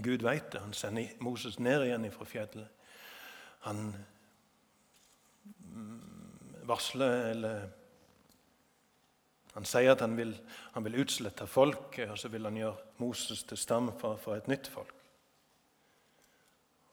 Gud 0.03 0.21
vet 0.21 0.51
det. 0.51 0.61
Han 0.61 0.73
sender 0.73 1.09
Moses 1.19 1.59
ned 1.59 1.85
igjen 1.85 2.05
fra 2.13 2.25
fjellet. 2.25 2.67
Han 3.65 3.95
mm, 5.73 6.63
varsler 6.69 7.31
eller 7.31 7.67
Han 9.57 9.65
sier 9.65 9.89
at 9.89 10.03
han 10.05 10.13
vil, 10.13 10.35
han 10.75 10.83
vil 10.85 10.99
utslette 11.01 11.47
folket, 11.49 12.11
og 12.13 12.19
så 12.21 12.29
vil 12.29 12.45
han 12.45 12.59
gjøre 12.59 12.91
Moses 13.01 13.39
til 13.43 13.57
stamfar 13.57 14.19
for 14.21 14.37
et 14.37 14.45
nytt 14.47 14.67
folk. 14.69 14.93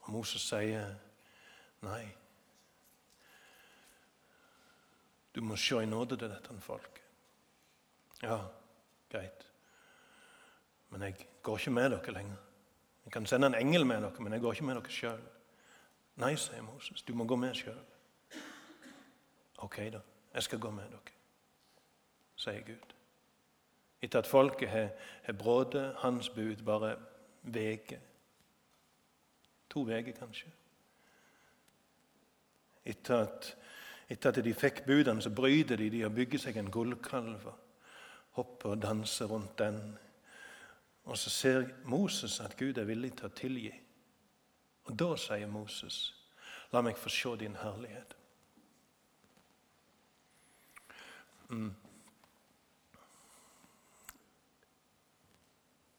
Og 0.07 0.13
Moses 0.15 0.47
sier 0.49 0.95
nei. 1.85 2.07
Du 5.37 5.43
må 5.45 5.59
se 5.61 5.83
i 5.83 5.91
nåde 5.93 6.17
til 6.17 6.33
dette 6.33 6.57
folket. 6.65 7.03
Ja, 8.23 8.39
greit. 9.13 9.45
Men 10.89 11.03
jeg 11.03 11.29
går 11.43 11.59
ikke 11.59 11.77
med 11.77 11.91
dere 11.91 12.17
lenger. 12.17 12.43
Jeg 13.05 13.13
kan 13.13 13.27
sende 13.27 13.47
en 13.47 13.55
engel 13.55 13.87
med 13.87 14.03
dere, 14.03 14.23
men 14.23 14.33
jeg 14.33 14.41
går 14.41 14.53
ikke 14.53 14.65
med 14.65 14.75
dere 14.75 14.91
sjøl. 14.91 15.25
Nei, 16.17 16.35
sier 16.39 16.63
Moses, 16.63 17.03
du 17.03 17.15
må 17.15 17.25
gå 17.25 17.37
med 17.37 17.55
sjøl. 17.59 17.81
Ok, 19.65 19.79
da. 19.93 20.01
Jeg 20.35 20.43
skal 20.43 20.59
gå 20.59 20.71
med 20.71 20.91
dere, 20.91 21.15
sier 22.37 22.65
Gud. 22.67 22.95
Etter 24.03 24.19
at 24.19 24.29
folket 24.29 24.69
har, 24.69 24.89
har 25.25 25.33
brådet 25.33 25.95
hans 25.99 26.29
bud 26.29 26.65
bare 26.67 26.97
veker. 27.43 28.01
To 29.71 29.83
veker, 29.89 30.13
kanskje. 30.13 30.51
Etter 32.85 33.17
at, 33.17 33.57
etter 34.09 34.31
at, 34.31 34.45
de 34.45 34.55
fikk 34.55 34.85
budene, 34.87 35.23
så 35.23 35.31
bryter 35.31 35.81
de 35.81 35.89
de 35.91 36.05
og 36.05 36.15
bygger 36.15 36.43
seg 36.43 36.59
en 36.61 36.71
gullkalv. 36.71 37.49
Hopper 38.37 38.75
og 38.75 38.83
danser 38.83 39.31
rundt 39.31 39.59
den 39.59 39.81
og 41.05 41.19
så 41.19 41.31
ser 41.31 41.69
Moses 41.85 42.41
at 42.41 42.57
Gud 42.57 42.79
er 42.79 42.89
villig 42.89 43.13
til 43.17 43.29
å 43.29 43.37
tilgi. 43.37 43.73
Og 44.85 44.99
da 44.99 45.17
sier 45.17 45.47
Moses, 45.47 46.15
'La 46.73 46.81
meg 46.81 46.97
få 46.97 47.09
se 47.09 47.37
din 47.37 47.57
herlighet'. 47.57 48.17
Mm. 51.49 51.75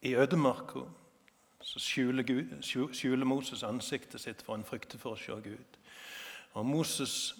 I 0.02 0.14
ødemarka 0.14 0.80
skjuler, 1.60 2.22
skjuler, 2.92 3.24
Moses 3.24 3.62
ansiktet 3.62 4.20
sitt 4.20 4.42
for 4.42 4.54
han 4.54 4.64
frykter 4.64 4.98
for 4.98 5.16
å 5.16 5.16
se 5.16 5.32
Gud. 5.32 5.78
Og 6.52 6.66
Moses 6.66 7.34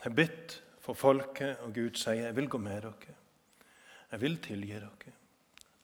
har 0.00 0.10
bedt 0.10 0.62
for 0.80 0.94
folket, 0.94 1.58
og 1.58 1.74
Gud 1.74 1.94
sier, 1.94 2.14
'Jeg 2.14 2.36
vil 2.36 2.48
gå 2.48 2.58
med 2.58 2.82
dere. 2.82 3.14
Jeg 4.12 4.20
vil 4.20 4.38
tilgi 4.38 4.72
dere.' 4.72 5.21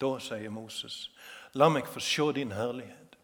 Da 0.00 0.18
sier 0.18 0.50
Moses, 0.50 1.10
'La 1.54 1.68
meg 1.68 1.86
få 1.86 2.00
se 2.00 2.32
din 2.34 2.52
herlighet'. 2.52 3.16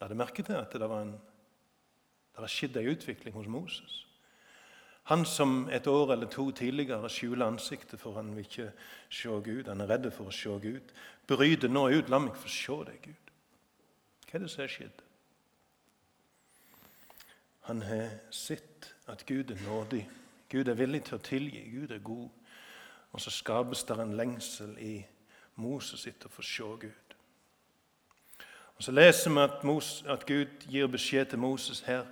La 0.00 0.08
deg 0.08 0.16
merke 0.16 0.42
til 0.42 0.54
at 0.54 0.72
det 0.72 0.88
var 0.88 1.02
en, 1.02 1.20
det 2.40 2.50
skjedd 2.50 2.76
ei 2.76 2.88
utvikling 2.88 3.34
hos 3.34 3.46
Moses. 3.46 4.06
Han 5.10 5.24
som 5.24 5.68
et 5.68 5.86
år 5.86 6.12
eller 6.12 6.26
to 6.30 6.50
tidligere 6.50 7.08
skjuler 7.10 7.46
ansiktet 7.46 8.00
for 8.00 8.14
han 8.14 8.30
vil 8.36 8.44
ikke 8.44 8.72
se 9.10 9.28
Gud, 9.28 9.66
han 9.68 9.80
er 9.80 9.90
redd 9.90 10.10
for 10.12 10.30
å 10.30 10.34
se 10.34 10.54
Gud, 10.62 10.92
bryter 11.26 11.68
nå 11.68 11.88
ut 11.88 12.08
'La 12.08 12.18
meg 12.18 12.36
få 12.36 12.48
se 12.48 12.84
deg, 12.90 13.02
Gud'. 13.02 13.30
Hva 14.30 14.38
er 14.38 14.38
det 14.38 14.50
som 14.50 14.62
har 14.62 14.68
skjedd? 14.68 15.02
Han 17.60 17.82
har 17.82 18.10
sett 18.30 18.94
at 19.06 19.26
Gud 19.26 19.50
er 19.50 19.58
nådig. 19.66 20.08
Gud 20.48 20.68
er 20.68 20.74
villig 20.74 21.04
til 21.04 21.18
å 21.18 21.22
tilgi. 21.22 21.70
Gud 21.70 21.90
er 21.90 21.98
god. 21.98 22.28
Og 23.12 23.20
så 23.20 23.30
skapes 23.30 23.84
det 23.84 23.98
en 23.98 24.16
lengsel 24.16 24.76
i 24.78 24.94
Moses 25.60 26.06
sitt 26.06 26.24
å 26.24 26.32
få 26.32 26.44
se 26.46 26.68
Gud. 26.86 27.16
Og 28.76 28.84
Så 28.84 28.92
leser 28.92 29.30
vi 29.30 29.40
at, 29.44 29.64
Mos, 29.64 30.04
at 30.08 30.26
Gud 30.26 30.64
gir 30.70 30.86
beskjed 30.86 31.26
til 31.30 31.38
Moses 31.38 31.82
her. 31.84 32.06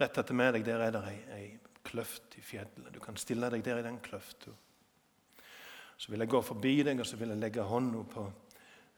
Rett 0.00 0.18
etter 0.18 0.34
med 0.34 0.52
deg, 0.52 0.66
der 0.66 0.82
er 0.84 0.90
det 0.92 1.00
ei, 1.08 1.20
ei 1.32 1.46
kløft 1.84 2.36
i 2.36 2.42
fjellet. 2.44 2.90
Du 2.92 3.00
kan 3.00 3.16
stille 3.16 3.48
deg 3.50 3.64
der 3.64 3.80
i 3.80 3.86
den 3.86 3.96
kløfta. 4.02 4.52
Så 5.96 6.10
vil 6.10 6.20
jeg 6.20 6.28
gå 6.28 6.42
forbi 6.42 6.82
deg, 6.82 7.00
og 7.00 7.06
så 7.06 7.16
vil 7.16 7.32
jeg 7.32 7.40
legge 7.40 7.64
hånda 7.64 8.02
på 8.12 8.26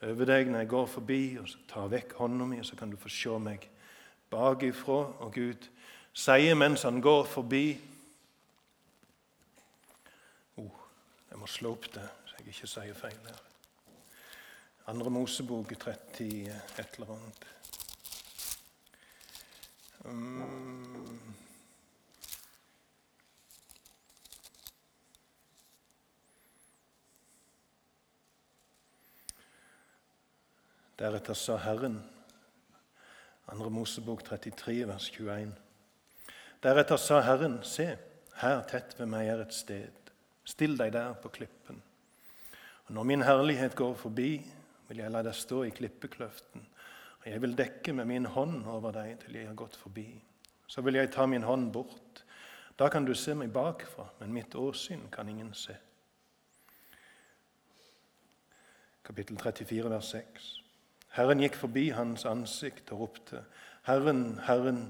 over 0.05 0.29
deg 0.29 0.51
når 0.51 0.65
jeg 0.65 0.69
går 0.69 0.87
forbi, 0.91 1.23
og 1.39 1.49
så 1.49 1.63
ta 1.69 1.87
vekk 1.89 2.17
hånda 2.19 2.49
mi, 2.49 2.59
og 2.59 2.67
så 2.67 2.77
kan 2.77 2.91
du 2.91 2.97
få 2.99 3.13
se 3.13 3.39
meg 3.39 3.69
bakifra. 4.33 5.01
Og 5.23 5.33
Gud 5.35 5.69
sier 6.13 6.59
mens 6.59 6.83
han 6.83 7.03
går 7.05 7.25
forbi 7.31 7.67
Jeg 11.35 11.41
må 11.43 11.49
slå 11.51 11.73
opp 11.75 11.89
det, 11.91 12.03
så 12.31 12.37
jeg 12.39 12.53
ikke 12.53 12.69
sier 12.71 12.95
feil 12.95 13.17
her. 13.27 13.39
Andre 14.93 15.11
Mosebok 15.11 15.73
30 15.83 16.29
et 16.79 16.95
eller 16.95 17.09
annet. 17.11 17.47
Um, 20.05 21.35
Deretter 31.03 31.35
sa 31.35 31.59
Herren, 31.67 31.99
andre 33.51 33.75
Mosebok 33.75 34.23
33, 34.31 34.79
vers 34.87 35.11
21. 35.19 35.59
Deretter 36.63 37.03
sa 37.09 37.25
Herren, 37.27 37.59
se, 37.67 37.91
her 38.39 38.65
tett 38.71 38.95
ved 39.03 39.11
meg 39.11 39.35
er 39.35 39.43
et 39.49 39.59
sted. 39.59 40.04
Still 40.45 40.77
deg 40.77 40.93
der 40.93 41.17
på 41.17 41.33
klippen. 41.33 41.81
Og 42.87 42.93
når 42.95 43.03
min 43.09 43.25
herlighet 43.25 43.75
går 43.77 43.95
forbi, 43.97 44.45
vil 44.89 45.01
jeg 45.01 45.13
la 45.13 45.23
deg 45.25 45.37
stå 45.37 45.63
i 45.65 45.73
klippekløften, 45.73 46.67
og 47.23 47.31
jeg 47.31 47.41
vil 47.41 47.57
dekke 47.57 47.95
med 47.97 48.09
min 48.11 48.27
hånd 48.29 48.67
over 48.69 48.93
deg 48.93 49.17
til 49.23 49.39
jeg 49.39 49.49
har 49.49 49.57
gått 49.57 49.79
forbi. 49.81 50.09
Så 50.69 50.85
vil 50.85 50.99
jeg 50.99 51.13
ta 51.13 51.25
min 51.27 51.47
hånd 51.47 51.71
bort. 51.73 52.21
Da 52.77 52.91
kan 52.93 53.07
du 53.07 53.15
se 53.17 53.33
meg 53.39 53.53
bakfra, 53.55 54.11
men 54.21 54.35
mitt 54.35 54.55
åsyn 54.55 55.07
kan 55.13 55.29
ingen 55.29 55.55
se. 55.57 55.77
Kapittel 59.05 59.39
34, 59.41 59.89
vers 59.91 60.11
6. 60.13 60.51
Herren 61.17 61.41
gikk 61.41 61.57
forbi 61.57 61.89
hans 61.95 62.25
ansikt 62.27 62.93
og 62.93 63.05
ropte, 63.05 63.45
Herren, 63.87 64.41
Herren 64.45 64.87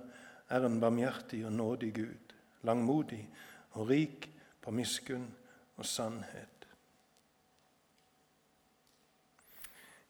er 0.48 0.66
en 0.66 0.80
barmhjertig 0.80 1.44
og 1.46 1.52
nådig 1.52 1.90
Gud, 1.94 2.34
langmodig 2.62 3.24
og 3.74 3.90
rik 3.90 4.28
på 4.62 4.70
miskunn 4.74 5.26
og 5.76 5.86
sannhet 5.86 6.54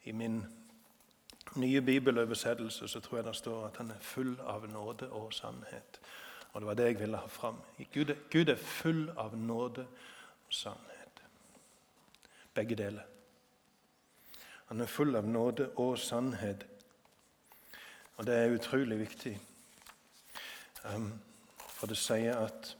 I 0.05 0.11
min 0.11 0.45
nye 1.55 1.81
bibeløversettelse 1.81 2.87
så 2.87 2.99
tror 2.99 3.17
jeg 3.17 3.25
det 3.25 3.35
står 3.35 3.65
at 3.67 3.77
han 3.77 3.91
er 3.91 3.99
full 4.01 4.39
av 4.39 4.67
nåde 4.69 5.09
og 5.09 5.33
sannhet. 5.33 5.99
Og 6.53 6.61
Det 6.61 6.67
var 6.67 6.73
det 6.73 6.85
jeg 6.85 6.99
ville 6.99 7.17
ha 7.17 7.27
fram. 7.27 7.61
Gud, 7.93 8.15
Gud 8.31 8.49
er 8.49 8.55
full 8.55 9.09
av 9.17 9.37
nåde 9.37 9.87
og 10.45 10.53
sannhet. 10.53 11.23
Begge 12.53 12.75
deler. 12.75 13.01
Han 14.65 14.81
er 14.81 14.85
full 14.85 15.15
av 15.15 15.27
nåde 15.27 15.69
og 15.75 15.97
sannhet. 15.99 16.65
Og 18.17 18.25
det 18.25 18.35
er 18.35 18.53
utrolig 18.55 18.99
viktig. 18.99 19.39
Um, 20.95 21.13
for 21.57 21.87
det 21.87 21.97
sier 21.97 22.37
at 22.37 22.77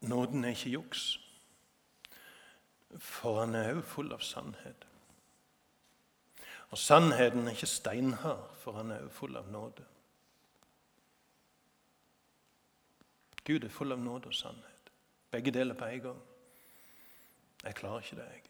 nåden 0.00 0.44
er 0.44 0.48
ikke 0.48 0.70
juks. 0.70 1.20
For 2.98 3.40
han 3.40 3.54
er 3.54 3.74
òg 3.74 3.84
full 3.86 4.12
av 4.12 4.22
sannhet. 4.24 4.86
Og 6.70 6.78
sannheten 6.78 7.46
er 7.46 7.54
ikke 7.54 7.66
steinhard, 7.66 8.50
for 8.58 8.78
han 8.78 8.90
er 8.90 9.04
òg 9.06 9.12
full 9.14 9.36
av 9.38 9.50
nåde. 9.50 9.86
Gud 13.44 13.64
er 13.64 13.72
full 13.72 13.92
av 13.92 13.98
nåde 13.98 14.30
og 14.30 14.34
sannhet. 14.34 14.92
Begge 15.30 15.50
deler 15.54 15.74
på 15.74 15.84
en 15.84 16.00
gang. 16.00 16.22
Jeg 17.64 17.74
klarer 17.74 18.04
ikke 18.04 18.16
det, 18.16 18.28
jeg. 18.32 18.42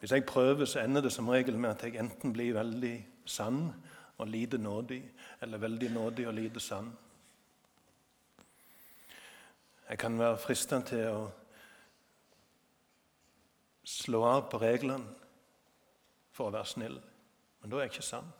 Hvis 0.00 0.12
jeg 0.12 0.24
prøver, 0.24 0.64
så 0.64 0.80
ender 0.80 1.00
det 1.00 1.12
som 1.12 1.28
regel 1.28 1.58
med 1.58 1.70
at 1.70 1.82
jeg 1.84 2.00
enten 2.00 2.32
blir 2.32 2.54
veldig 2.56 2.94
sann 3.28 3.74
og 4.20 4.28
lite 4.28 4.58
nådig, 4.58 5.00
eller 5.40 5.58
veldig 5.58 5.90
nådig 5.94 6.26
og 6.28 6.34
lite 6.34 6.60
sann. 6.60 6.90
Jeg 9.90 9.98
kan 9.98 10.18
være 10.18 10.38
fristende 10.38 10.86
til 10.86 11.06
å 11.10 11.22
slå 13.84 14.22
av 14.28 14.44
på 14.52 14.60
reglene 14.62 15.16
for 16.30 16.48
å 16.48 16.54
være 16.54 16.70
snill, 16.70 17.00
men 17.60 17.72
da 17.72 17.80
er 17.80 17.88
jeg 17.88 17.96
ikke 17.96 18.06
sann. 18.06 18.30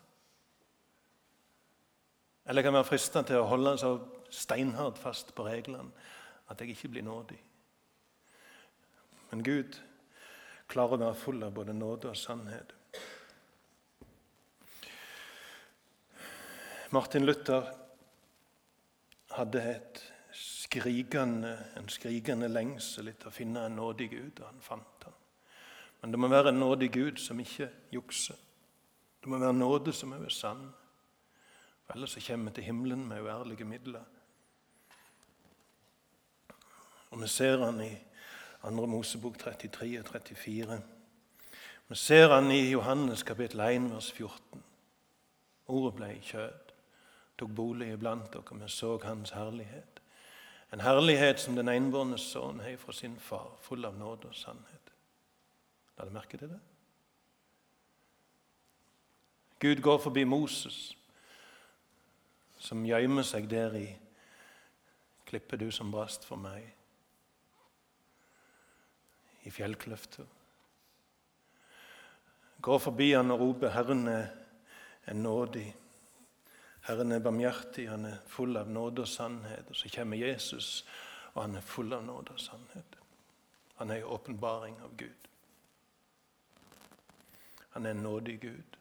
Eller 2.46 2.62
jeg 2.62 2.68
kan 2.68 2.78
være 2.78 2.88
fristet 2.88 3.28
til 3.28 3.40
å 3.40 3.48
holde 3.50 3.76
så 3.78 3.92
steinhardt 4.30 4.98
fast 4.98 5.34
på 5.34 5.46
reglene 5.46 5.90
at 6.50 6.60
jeg 6.60 6.74
ikke 6.74 6.92
blir 6.96 7.06
nådig. 7.06 7.38
Men 9.30 9.44
Gud 9.46 9.78
klarer 10.70 10.96
å 10.96 11.02
være 11.04 11.18
full 11.18 11.42
av 11.46 11.54
både 11.54 11.74
nåde 11.74 12.10
og 12.10 12.18
sannhet. 12.18 12.72
Martin 16.90 17.26
Luther 17.26 17.62
hadde 19.36 19.62
et 19.62 20.00
skrikende, 20.34 21.52
en 21.78 21.88
skrikende 21.88 22.48
lengsel 22.50 23.12
etter 23.12 23.30
å 23.30 23.34
finne 23.34 23.62
en 23.66 23.76
nådig 23.78 24.08
Gud, 24.10 24.40
og 24.40 24.46
han 24.48 24.62
fant 24.64 25.06
han. 25.06 25.14
Men 26.00 26.10
det 26.10 26.18
må 26.18 26.30
være 26.32 26.50
en 26.50 26.58
nådig 26.58 26.88
Gud 26.92 27.20
som 27.22 27.38
ikke 27.38 27.68
jukser. 27.94 28.38
Det 29.22 29.30
må 29.30 29.38
være 29.38 29.54
nåde 29.54 29.92
som 29.94 30.16
er 30.16 30.32
sann. 30.34 30.64
Ellers 31.94 32.16
så 32.16 32.22
kommer 32.26 32.50
vi 32.50 32.54
til 32.58 32.66
himmelen 32.70 33.04
med 33.06 33.22
uærlige 33.22 33.64
midler. 33.64 34.04
Og 37.10 37.22
vi 37.22 37.28
ser 37.28 37.64
han 37.64 37.80
i 37.84 37.92
2. 38.62 38.86
Mosebok 38.86 39.38
33 39.38 40.00
og 40.00 40.06
34. 40.06 40.80
Vi 41.88 41.94
ser 41.94 42.34
han 42.34 42.50
i 42.50 42.70
Johannes 42.70 43.22
kapittel 43.22 43.60
1, 43.60 43.90
vers 43.94 44.12
14. 44.12 44.64
Ordet 45.70 45.94
ble 45.96 46.10
kjød, 46.22 46.69
tok 47.40 47.52
bolig 47.56 47.88
iblant 47.94 48.28
dere, 48.32 48.56
men 48.56 48.68
så 48.68 48.98
hans 49.04 49.32
herlighet. 49.34 50.00
En 50.72 50.80
herlighet 50.84 51.40
som 51.40 51.56
den 51.56 51.68
enbårne 51.72 52.18
sønn 52.18 52.60
har 52.62 52.76
fra 52.78 52.92
sin 52.94 53.16
far, 53.18 53.56
full 53.64 53.84
av 53.88 53.96
nåde 53.98 54.28
og 54.30 54.36
sannhet. 54.38 54.92
La 55.98 56.06
du 56.06 56.12
merke 56.14 56.38
til 56.38 56.52
det? 56.52 56.60
Gud 59.60 59.82
går 59.84 59.98
forbi 60.00 60.24
Moses, 60.24 60.94
som 62.60 62.84
gjemmer 62.86 63.26
seg 63.26 63.48
der 63.50 63.74
i 63.76 63.88
klippet 65.28 65.60
du 65.60 65.68
som 65.74 65.90
brast 65.92 66.24
for 66.24 66.40
meg, 66.40 66.64
i 69.44 69.50
fjellkløfta. 69.52 70.24
Går 72.60 72.78
forbi 72.78 73.12
han 73.12 73.30
og 73.30 73.40
roper 73.40 73.70
'Herren 73.70 74.08
er 74.08 75.14
nådig'. 75.14 75.72
Herren 76.82 77.12
er 77.12 77.18
barmhjertig, 77.18 77.88
han 77.90 78.04
er 78.04 78.16
full 78.26 78.56
av 78.56 78.68
nåde 78.68 79.02
og 79.02 79.08
sannhet. 79.08 79.68
Og 79.68 79.76
så 79.76 79.90
kommer 79.94 80.16
Jesus, 80.16 80.84
og 81.34 81.42
han 81.42 81.54
er 81.54 81.66
full 81.66 81.92
av 81.92 82.04
nåde 82.04 82.32
og 82.32 82.40
sannhet. 82.40 82.96
Han 83.76 83.90
er 83.90 84.02
en 84.02 84.12
åpenbaring 84.12 84.80
av 84.84 84.96
Gud. 84.96 85.28
Han 87.70 87.86
er 87.86 87.90
en 87.90 88.02
nådig 88.02 88.40
Gud. 88.40 88.76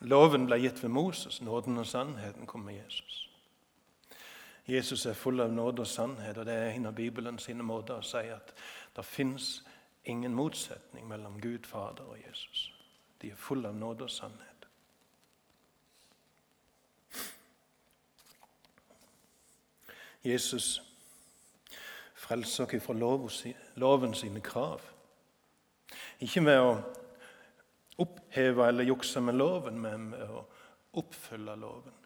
Loven 0.00 0.46
ble 0.46 0.56
gitt 0.56 0.82
ved 0.82 0.88
Moses, 0.90 1.42
nåden 1.42 1.78
og 1.78 1.86
sannheten 1.86 2.46
kom 2.46 2.60
med 2.64 2.78
Jesus. 2.84 3.26
Jesus 4.66 5.06
er 5.06 5.12
full 5.18 5.40
av 5.40 5.52
nåde 5.52 5.82
og 5.82 5.86
sannhet, 5.86 6.38
og 6.38 6.46
det 6.46 6.54
er 6.54 6.70
en 6.70 6.86
av 6.86 6.94
Bibelen 6.94 7.38
sine 7.38 7.62
måter 7.66 7.98
å 7.98 8.06
si 8.06 8.22
at 8.32 8.54
det 8.96 9.04
fins 9.04 9.62
ingen 10.04 10.34
motsetning 10.34 11.08
mellom 11.08 11.40
Gud 11.40 11.66
Fader 11.68 12.08
og 12.08 12.16
Jesus. 12.28 12.70
De 13.20 13.30
er 13.30 13.36
fulle 13.36 13.68
av 13.68 13.74
nåde 13.74 14.04
og 14.04 14.10
sannhet. 14.10 14.46
Jesus 20.24 20.82
frelser 22.14 22.64
oss 22.64 22.84
fra 22.84 22.94
loven 23.76 24.14
sine 24.14 24.40
krav. 24.40 24.80
Ikke 26.20 26.40
med 26.44 26.60
å 26.60 26.74
oppheve 28.00 28.68
eller 28.68 28.84
jukse 28.84 29.20
med 29.20 29.34
loven, 29.34 29.80
men 29.80 30.10
med 30.12 30.28
å 30.28 30.44
oppfylle 31.00 31.56
loven. 31.56 31.96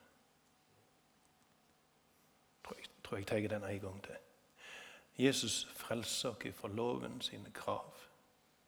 Jeg 2.70 2.88
tror 3.04 3.18
jeg 3.18 3.26
tar 3.26 3.48
den 3.48 3.64
en 3.64 3.80
gang 3.80 3.98
til. 4.02 4.22
Jesus 5.18 5.64
frelser 5.76 6.28
oss 6.30 6.54
fra 6.56 6.68
loven 6.68 7.20
sine 7.20 7.50
krav. 7.54 7.90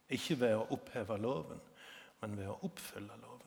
Ikke 0.09 0.39
ved 0.39 0.55
å 0.55 0.67
oppheve 0.75 1.17
loven, 1.17 1.59
men 2.21 2.37
ved 2.37 2.49
å 2.49 2.59
oppfylle 2.67 3.17
loven. 3.21 3.43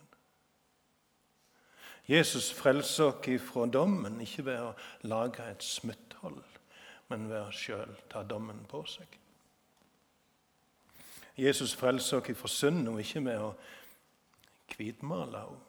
Jesus 2.10 2.52
frelser 2.52 3.12
oss 3.12 3.42
fra 3.44 3.66
dommen, 3.66 4.20
ikke 4.20 4.44
ved 4.48 4.60
å 4.64 4.70
lage 5.06 5.44
et 5.46 5.62
smutthold, 5.62 6.42
men 7.10 7.28
ved 7.30 7.44
å 7.44 7.54
sjøl 7.54 7.92
ta 8.10 8.24
dommen 8.26 8.64
på 8.70 8.82
seg. 8.88 9.18
Jesus 11.38 11.74
frelser 11.78 12.18
oss 12.18 12.38
fra 12.38 12.50
synden, 12.50 12.88
og 12.94 13.00
ikke 13.00 13.24
ved 13.24 13.44
å 13.44 13.52
hvitmale 14.74 15.44
henne, 15.44 15.64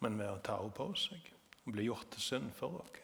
men 0.00 0.18
ved 0.18 0.30
å 0.30 0.40
ta 0.44 0.60
henne 0.60 0.74
på 0.76 0.88
seg 0.96 1.32
og 1.66 1.74
bli 1.74 1.84
gjort 1.90 2.08
til 2.14 2.22
synd 2.24 2.52
for 2.56 2.80
oss. 2.80 3.00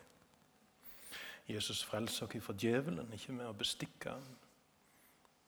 Jesus 1.47 1.83
frelser 1.87 2.27
oss 2.27 2.43
fra 2.43 2.55
djevelen, 2.59 3.13
ikke 3.13 3.35
med 3.37 3.51
å 3.51 3.59
bestikke 3.59 4.15
han, 4.15 4.31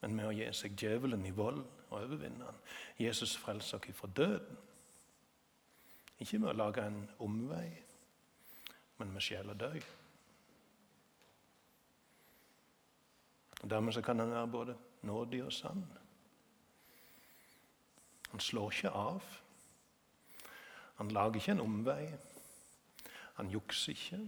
men 0.00 0.14
med 0.14 0.28
å 0.28 0.34
gi 0.34 0.46
seg 0.54 0.76
djevelen 0.78 1.26
i 1.26 1.34
vold 1.34 1.60
og 1.88 2.00
overvinne 2.00 2.46
han. 2.46 2.58
Jesus 3.00 3.36
frelser 3.36 3.80
oss 3.80 3.98
fra 3.98 4.10
døden. 4.16 4.58
Ikke 6.18 6.38
med 6.42 6.50
å 6.50 6.58
lage 6.58 6.82
en 6.82 7.02
omvei, 7.22 7.68
men 8.98 9.12
med 9.14 9.22
sjel 9.22 9.50
og 9.50 9.60
død. 9.60 9.82
Og 13.62 13.70
Dermed 13.70 14.02
kan 14.02 14.18
han 14.18 14.30
være 14.30 14.46
både 14.50 14.76
nådig 15.02 15.44
og 15.44 15.52
sann. 15.52 15.84
Han 18.30 18.40
slår 18.40 18.72
ikke 18.72 18.90
av. 18.90 19.22
Han 20.98 21.10
lager 21.14 21.40
ikke 21.40 21.52
en 21.52 21.60
omvei. 21.60 22.02
Han 23.38 23.50
jukser 23.50 23.94
ikke. 23.94 24.18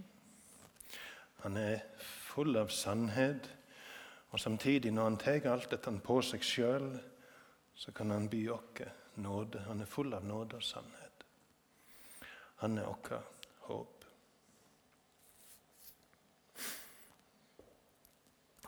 Han 1.43 1.57
er 1.57 1.83
full 1.99 2.55
av 2.57 2.71
sannhet. 2.71 3.49
Og 4.31 4.39
samtidig, 4.39 4.91
når 4.91 5.03
han 5.03 5.17
tar 5.17 5.47
alt 5.51 5.71
dette 5.71 5.91
på 6.03 6.21
seg 6.23 6.43
sjøl, 6.43 6.91
så 7.75 7.91
kan 7.91 8.11
han 8.11 8.29
by 8.29 8.49
oss 8.49 8.83
nåde. 9.15 9.63
Han 9.67 9.81
er 9.81 9.89
full 9.89 10.13
av 10.13 10.23
nåde 10.25 10.55
og 10.55 10.63
sannhet. 10.63 11.25
Han 12.63 12.77
er 12.77 12.85
vårt 12.87 13.11
håp. 13.67 14.05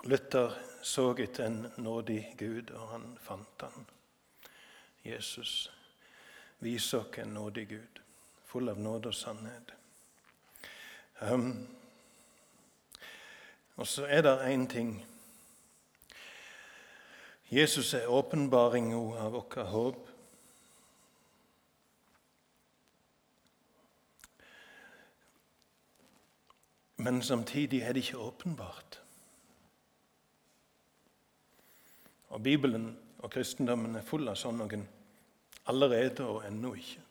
Luther 0.04 0.52
så 0.82 1.14
etter 1.16 1.46
en 1.46 1.72
nådig 1.78 2.36
Gud, 2.38 2.72
og 2.76 2.90
han 2.90 3.18
fant 3.22 3.62
han. 3.62 3.86
Jesus 5.04 5.72
viser 6.60 7.06
oss 7.06 7.18
en 7.24 7.34
nådig 7.34 7.68
Gud, 7.70 8.02
full 8.46 8.70
av 8.70 8.80
nåde 8.80 9.14
og 9.14 9.16
sannhet. 9.16 9.72
Um, 11.22 11.68
og 13.76 13.88
så 13.88 14.06
er 14.06 14.22
det 14.22 14.36
én 14.52 14.68
ting. 14.68 15.13
Jesus 17.54 17.94
er 17.94 18.10
åpenbaringa 18.10 18.98
av 19.22 19.32
vårt 19.32 19.56
håp. 19.70 20.08
Men 26.96 27.22
samtidig 27.22 27.82
er 27.82 27.94
det 27.94 28.06
ikke 28.08 28.18
åpenbart. 28.18 29.00
Og 32.34 32.42
Bibelen 32.42 32.98
og 33.20 33.30
kristendommen 33.32 33.96
er 33.96 34.08
full 34.08 34.26
av 34.32 34.40
sånn 34.40 34.58
noen 34.58 34.88
allerede 35.70 36.26
og 36.26 36.48
ennå 36.48 36.74
ikke. 36.80 37.04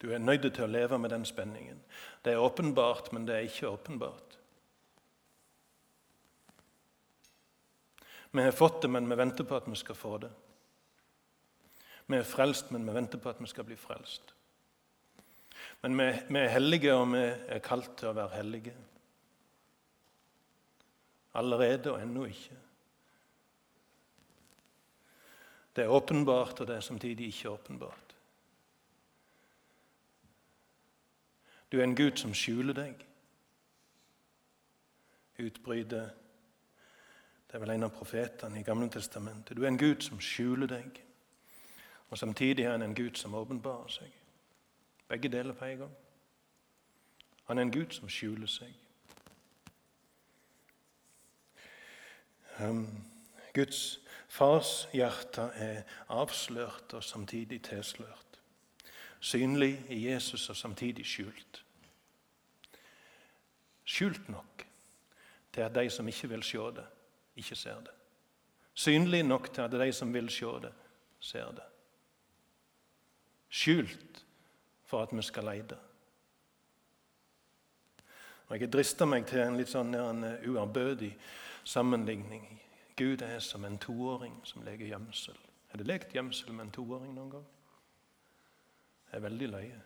Du 0.00 0.12
er 0.14 0.22
nødt 0.22 0.46
til 0.46 0.64
å 0.64 0.70
leve 0.70 0.98
med 0.98 1.10
den 1.10 1.26
spenningen. 1.26 1.80
Det 2.24 2.32
er 2.32 2.44
åpenbart, 2.44 3.10
men 3.12 3.26
det 3.26 3.34
er 3.34 3.48
ikke 3.50 3.74
åpenbart. 3.74 4.29
Vi 8.30 8.42
har 8.42 8.52
fått 8.52 8.82
det, 8.82 8.88
men 8.88 9.08
vi 9.10 9.16
venter 9.18 9.44
på 9.44 9.56
at 9.56 9.68
vi 9.68 9.76
skal 9.76 9.98
få 9.98 10.18
det. 10.22 10.30
Vi 12.06 12.18
er 12.18 12.26
frelst, 12.26 12.70
men 12.70 12.86
vi 12.86 12.94
venter 12.94 13.18
på 13.18 13.30
at 13.30 13.40
vi 13.42 13.46
skal 13.50 13.66
bli 13.66 13.76
frelst. 13.78 14.34
Men 15.82 15.98
vi, 15.98 16.38
er 16.38 16.54
hellige, 16.54 16.94
og 16.94 17.12
vi 17.12 17.22
er 17.22 17.62
kalt 17.64 17.96
til 17.98 18.10
å 18.10 18.16
være 18.16 18.36
hellige. 18.36 18.74
Allerede 21.38 21.92
og 21.92 22.02
ennå 22.02 22.26
ikke. 22.26 22.58
Det 25.76 25.84
er 25.84 25.94
åpenbart, 25.94 26.60
og 26.60 26.66
det 26.66 26.76
er 26.76 26.86
samtidig 26.86 27.30
ikke 27.30 27.50
åpenbart. 27.50 28.14
Du 31.72 31.78
er 31.78 31.86
en 31.86 31.96
Gud 31.96 32.18
som 32.18 32.34
skjuler 32.34 32.74
deg. 32.74 33.04
Utbryter 35.38 36.10
Det 37.50 37.56
er 37.56 37.62
vel 37.64 37.70
en 37.74 37.82
av 37.82 37.90
profetene 37.90 38.60
i 38.60 38.62
Gamle 38.62 38.86
Testamentet. 38.94 39.56
Du 39.56 39.64
er 39.64 39.72
en 39.72 39.78
Gud 39.78 40.04
som 40.06 40.20
skjuler 40.22 40.68
deg, 40.70 41.00
og 42.10 42.18
samtidig 42.18 42.62
er 42.64 42.76
han 42.76 42.84
en 42.86 42.94
Gud 42.94 43.18
som 43.18 43.34
åpenbarer 43.34 43.90
seg. 43.90 44.12
Begge 45.08 45.28
deler 45.28 45.56
på 45.58 45.66
en 45.66 45.78
gang. 45.78 45.96
Han 47.48 47.58
er 47.58 47.66
en 47.66 47.72
Gud 47.74 47.90
som 47.90 48.08
skjuler 48.08 48.46
seg. 48.46 48.70
Um, 52.60 52.86
Guds 53.54 53.98
Fars 54.28 54.86
hjerte 54.94 55.48
er 55.58 55.82
avslørt 56.06 56.94
og 56.94 57.02
samtidig 57.04 57.64
tilslørt. 57.66 58.38
Synlig 59.20 59.72
i 59.88 60.04
Jesus 60.06 60.48
og 60.50 60.56
samtidig 60.56 61.06
skjult. 61.06 61.64
Skjult 63.84 64.28
nok 64.28 64.66
til 65.52 65.66
at 65.66 65.74
de 65.74 65.90
som 65.90 66.08
ikke 66.08 66.28
vil 66.28 66.46
se 66.46 66.70
det, 66.78 66.86
ikke 67.36 67.56
ser 67.56 67.80
det. 67.84 67.94
Synlig 68.74 69.22
nok 69.26 69.52
til 69.52 69.62
at 69.62 69.74
de 69.76 69.92
som 69.92 70.14
vil 70.14 70.30
se 70.30 70.46
det, 70.62 70.72
ser 71.20 71.52
det. 71.52 71.66
Skjult 73.50 74.24
for 74.86 75.02
at 75.02 75.12
vi 75.12 75.22
skal 75.22 75.44
leide. 75.44 75.78
Og 78.48 78.60
Jeg 78.60 78.72
drister 78.72 79.06
meg 79.06 79.26
til 79.26 79.44
en 79.44 79.56
litt 79.58 79.70
sånn 79.70 79.94
uærbødig 79.94 81.12
sammenligning. 81.64 82.48
Gud 82.98 83.22
er 83.22 83.38
som 83.38 83.64
en 83.64 83.78
toåring 83.78 84.34
som 84.44 84.64
leker 84.66 84.90
gjemsel. 84.90 85.36
Har 85.70 85.78
du 85.78 85.86
lekt 85.86 86.14
gjemsel 86.14 86.52
med 86.52 86.66
en 86.66 86.72
toåring 86.74 87.14
noen 87.14 87.30
gang? 87.36 87.46
Det 89.06 89.18
er 89.18 89.22
veldig 89.22 89.48
løye. 89.52 89.78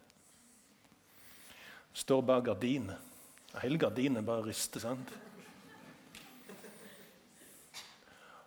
Står 1.94 2.24
bak 2.26 2.44
gardinet. 2.48 3.12
Hele 3.62 3.78
gardinet 3.78 4.24
bare 4.24 4.48
rister. 4.48 4.80
sant? 4.80 5.12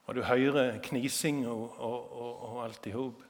Og 0.08 0.16
du 0.16 0.24
hører 0.24 0.80
knising 0.84 1.48
og, 1.48 1.80
og, 1.80 2.12
og, 2.22 2.44
og 2.50 2.64
alt 2.64 2.88
i 2.88 2.96
hop. 2.96 3.24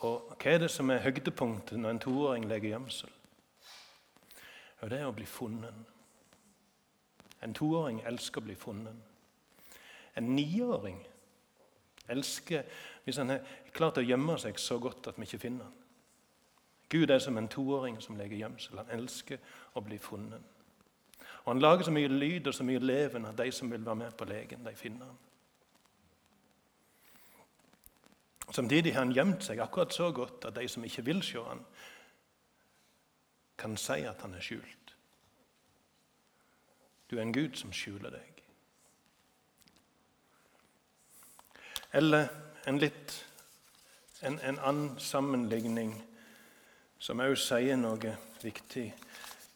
Og 0.00 0.32
hva 0.40 0.54
er 0.54 0.62
det 0.62 0.70
som 0.72 0.90
er 0.90 1.02
høydepunktet 1.04 1.78
når 1.78 1.90
en 1.90 2.00
toåring 2.00 2.46
legger 2.48 2.72
gjemsel? 2.72 3.10
Jo, 4.80 4.88
det 4.88 5.00
er 5.00 5.08
å 5.10 5.16
bli 5.16 5.28
funnet. 5.28 5.76
En 7.44 7.54
toåring 7.56 8.00
elsker 8.08 8.40
å 8.40 8.48
bli 8.48 8.56
funnet. 8.56 8.96
En 10.16 10.32
niåring 10.36 11.02
elsker 12.10 12.64
hvis 13.04 13.20
han 13.20 13.36
er 13.36 13.44
klart 13.76 14.00
å 14.00 14.04
gjemme 14.04 14.38
seg 14.40 14.58
så 14.60 14.80
godt 14.80 15.12
at 15.12 15.20
vi 15.20 15.28
ikke 15.28 15.44
finner 15.44 15.68
han. 15.68 15.76
Gud 16.90 17.12
er 17.12 17.20
som 17.22 17.36
en 17.38 17.48
toåring 17.48 18.00
som 18.02 18.16
legger 18.18 18.40
gjemsel. 18.40 18.80
Han 18.80 18.96
elsker 18.96 19.38
å 19.78 19.84
bli 19.84 19.98
funnet. 20.00 20.40
Og 21.44 21.52
Han 21.52 21.60
lager 21.60 21.84
så 21.84 21.92
mye 21.94 22.08
lyd 22.08 22.48
og 22.48 22.54
så 22.54 22.64
mye 22.66 22.80
leven 22.82 23.28
at 23.28 23.38
de 23.38 23.52
som 23.52 23.70
vil 23.70 23.84
være 23.84 24.00
med 24.00 24.16
på 24.16 24.24
leken, 24.24 24.64
de 24.64 24.74
finner 24.76 25.06
han. 25.06 25.18
Samtidig 28.50 28.94
har 28.94 29.04
han 29.04 29.14
gjemt 29.14 29.44
seg 29.46 29.60
akkurat 29.62 29.94
så 29.94 30.10
godt 30.12 30.44
at 30.48 30.56
de 30.56 30.68
som 30.68 30.84
ikke 30.84 31.04
vil 31.06 31.22
se 31.22 31.42
han, 31.44 31.64
kan 33.58 33.76
si 33.76 34.00
at 34.08 34.22
han 34.22 34.34
er 34.34 34.42
skjult. 34.42 34.94
Du 37.10 37.16
er 37.18 37.22
en 37.22 37.34
Gud 37.34 37.56
som 37.58 37.72
skjuler 37.72 38.10
deg. 38.14 38.42
Eller 41.92 42.28
en 42.66 42.78
litt 42.78 43.16
en, 44.22 44.38
en 44.38 44.58
annen 44.58 44.98
sammenligning 45.00 45.94
som 47.00 47.22
òg 47.24 47.34
sier 47.40 47.78
noe 47.80 48.14
viktig. 48.42 48.90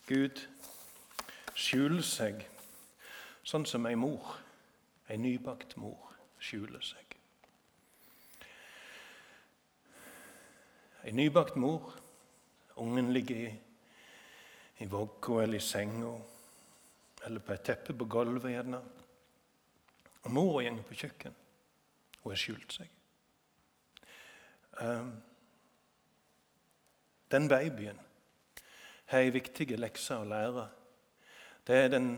Gud 0.08 0.40
skjuler 1.54 2.04
seg 2.04 2.42
sånn 3.44 3.66
som 3.68 3.86
ei 3.86 3.96
mor, 3.98 4.38
ei 5.08 5.20
nybakt 5.20 5.76
mor, 5.80 6.14
skjuler 6.40 6.82
seg. 6.84 7.03
Ei 11.04 11.12
nybakt 11.12 11.56
mor, 11.56 11.92
ungen 12.80 13.12
ligger 13.12 13.36
i, 13.36 13.50
i 14.78 14.86
vogga 14.88 15.42
eller 15.42 15.58
i 15.58 15.60
senga 15.60 16.14
eller 17.26 17.44
på 17.44 17.52
et 17.52 17.64
teppe 17.64 17.92
på 17.92 18.04
gulvet. 18.08 18.52
gjerne. 18.52 18.80
Og 20.22 20.30
mora 20.30 20.64
går 20.64 20.82
på 20.88 20.94
kjøkken. 20.94 21.36
Hun 22.22 22.32
har 22.32 22.40
skjult 22.40 22.72
seg. 22.72 22.88
Um, 24.80 25.12
den 27.30 27.48
babyen 27.48 28.00
har 29.12 29.20
ei 29.20 29.30
viktig 29.30 29.76
lekse 29.76 30.16
å 30.16 30.24
lære. 30.24 30.68
Det 31.66 31.76
er 31.84 31.88
den, 31.92 32.14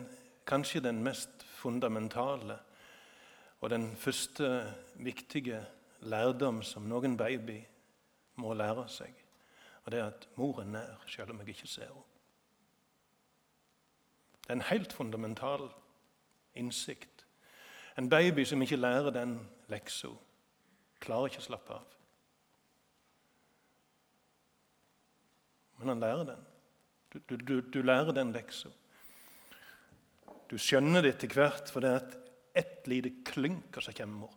kanskje 0.47 0.87
den 0.87 1.03
mest 1.03 1.43
fundamentale 1.59 2.61
og 3.61 3.71
den 3.71 3.97
første 3.97 4.75
viktige 4.95 5.65
lærdom 6.07 6.63
som 6.63 6.87
noen 6.87 7.17
baby 7.19 7.65
må 8.37 8.55
lære 8.55 8.89
seg. 8.93 9.15
Og 9.85 9.93
det 9.93 10.01
er 10.01 10.11
at 10.11 10.29
mor 10.37 10.61
er 10.61 10.71
nær, 10.71 11.03
selv 11.07 11.31
om 11.31 11.41
jeg 11.41 11.55
ikke 11.55 11.69
ser 11.71 11.91
henne. 11.91 12.05
Det 14.43 14.53
er 14.53 14.59
en 14.61 14.69
helt 14.71 14.93
fundamental 14.93 15.69
innsikt. 16.55 17.27
En 17.99 18.09
baby 18.11 18.45
som 18.45 18.63
ikke 18.63 18.77
lærer 18.77 19.11
den 19.11 19.39
leksa, 19.69 20.13
klarer 21.01 21.31
ikke 21.31 21.43
å 21.43 21.47
slappe 21.49 21.75
av. 21.75 21.95
Men 25.79 25.93
han 25.93 26.03
lærer 26.05 26.25
den. 26.31 26.45
Du, 27.13 27.19
du, 27.29 27.37
du, 27.37 27.55
du 27.61 27.81
lærer 27.83 28.15
den 28.17 28.33
leksa. 28.33 28.71
Du 30.51 30.57
skjønner 30.63 31.03
det 31.03 31.17
etter 31.17 31.35
hvert, 31.35 31.71
for 31.73 31.83
det 31.83 31.91
er 31.91 32.17
ett 32.57 32.87
lite 32.87 33.13
klynk, 33.27 33.77
så 33.83 33.93
kommer 33.93 34.27
mor. 34.27 34.37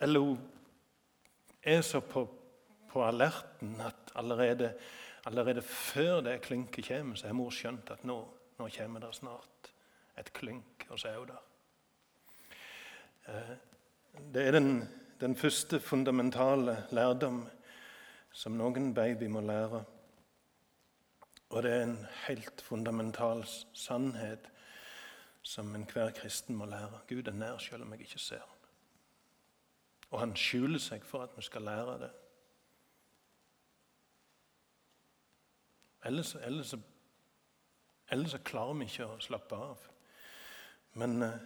Eller 0.00 0.20
hun 0.20 0.38
er 1.62 1.82
så 1.82 2.00
på, 2.00 2.24
på 2.90 3.04
alerten 3.04 3.80
at 3.84 4.12
allerede, 4.14 4.72
allerede, 5.26 5.62
før 5.62 6.20
det 6.20 6.40
klynket 6.40 6.88
kommer, 6.88 7.16
så 7.16 7.26
har 7.26 7.36
mor 7.36 7.52
skjønt 7.52 7.90
at 7.90 8.04
nå, 8.08 8.18
nå 8.58 8.68
kommer 8.76 9.00
det 9.00 9.14
snart 9.14 9.72
et 10.18 10.32
klynk, 10.32 10.86
og 10.88 10.98
så 10.98 11.08
er 11.08 11.18
hun 11.18 11.28
der. 11.28 11.46
Eh, 13.28 13.56
det 14.34 14.46
er 14.46 14.56
den, 14.56 14.88
den 15.20 15.36
første 15.36 15.80
fundamentale 15.80 16.84
lærdom 16.90 17.44
som 18.32 18.56
noen 18.56 18.94
baby 18.94 19.28
må 19.28 19.40
lære. 19.40 19.82
Og 21.50 21.62
det 21.62 21.72
er 21.74 21.82
en 21.82 21.98
helt 22.28 22.62
fundamental 22.62 23.42
sannhet 23.74 24.46
som 25.42 25.74
enhver 25.74 26.12
kristen 26.14 26.56
må 26.56 26.68
lære. 26.70 27.02
Gud 27.08 27.26
er 27.26 27.34
nær 27.34 27.58
selv 27.58 27.82
om 27.82 27.92
jeg 27.92 28.06
ikke 28.06 28.22
ser 28.22 28.38
ham. 28.38 28.59
Og 30.10 30.20
han 30.20 30.34
skjuler 30.36 30.82
seg 30.82 31.04
for 31.06 31.22
at 31.22 31.36
vi 31.36 31.44
skal 31.46 31.62
lære 31.62 31.98
det. 32.02 32.10
Ellers, 36.04 36.34
ellers, 36.34 36.74
ellers 38.10 38.36
klarer 38.44 38.78
vi 38.78 38.88
ikke 38.88 39.06
å 39.06 39.20
slappe 39.22 39.56
av. 39.56 39.82
Men 40.98 41.22
eh, 41.22 41.40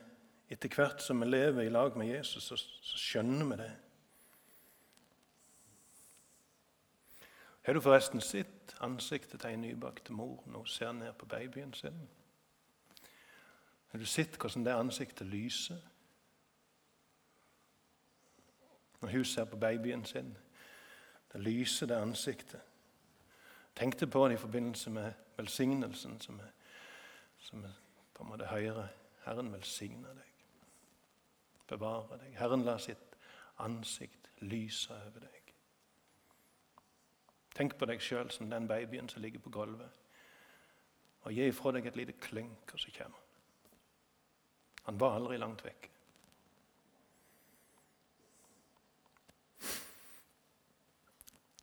etter 0.55 0.70
hvert 0.72 1.03
som 1.03 1.20
vi 1.20 1.29
lever 1.29 1.66
i 1.66 1.72
lag 1.72 1.96
med 1.98 2.09
Jesus, 2.09 2.46
så, 2.46 2.57
så 2.57 3.00
skjønner 3.00 3.50
vi 3.50 3.59
det. 3.61 3.72
Har 7.64 7.74
du 7.74 7.81
forresten 7.81 8.20
sett 8.20 8.74
ansiktet 8.85 9.40
til 9.40 9.50
ei 9.50 9.57
nybakte 9.57 10.12
mor 10.12 10.42
når 10.46 10.66
hun 10.66 10.68
ser 10.68 10.92
ned 10.92 11.12
på 11.18 11.27
babyen 11.27 11.72
sin? 11.74 11.96
Har 13.92 13.98
du 13.98 14.07
sett 14.07 14.37
hvordan 14.37 14.66
det 14.66 14.77
ansiktet 14.77 15.27
lyser 15.27 15.81
når 19.04 19.12
hun 19.12 19.24
ser 19.24 19.44
på 19.44 19.56
babyen 19.56 20.04
sin? 20.04 20.36
Det 21.32 21.40
lyser, 21.40 21.86
det 21.86 21.94
ansiktet. 21.94 22.60
Tenkte 23.76 24.06
på 24.06 24.28
det 24.28 24.34
i 24.34 24.40
forbindelse 24.40 24.90
med 24.90 25.12
velsignelsen 25.36 26.20
som 26.20 26.40
er, 26.40 26.52
som 27.38 27.64
er 27.64 27.74
på 28.14 28.22
en 28.22 28.30
måte 28.30 28.46
høyere. 28.46 28.88
Herren 29.24 29.52
velsigne 29.52 30.08
deg, 30.08 30.30
bevare 31.68 32.18
deg. 32.20 32.36
Herren 32.38 32.64
lar 32.64 32.78
sitt 32.78 33.16
ansikt 33.58 34.30
lyse 34.40 34.94
over 34.94 35.26
deg. 35.26 35.52
Tenk 37.54 37.76
på 37.78 37.86
deg 37.86 38.00
sjøl 38.02 38.30
som 38.30 38.50
den 38.50 38.68
babyen 38.68 39.08
som 39.08 39.22
ligger 39.22 39.42
på 39.44 39.50
gulvet. 39.50 40.00
Og 41.24 41.32
gi 41.32 41.48
ifra 41.48 41.72
deg 41.76 41.86
et 41.86 41.96
lite 41.96 42.16
klynk, 42.20 42.72
og 42.72 42.80
så 42.80 42.92
kommer 42.96 43.18
han. 43.18 43.20
Han 44.84 45.00
var 45.00 45.16
aldri 45.16 45.36
langt 45.40 45.64
vekk. 45.64 45.93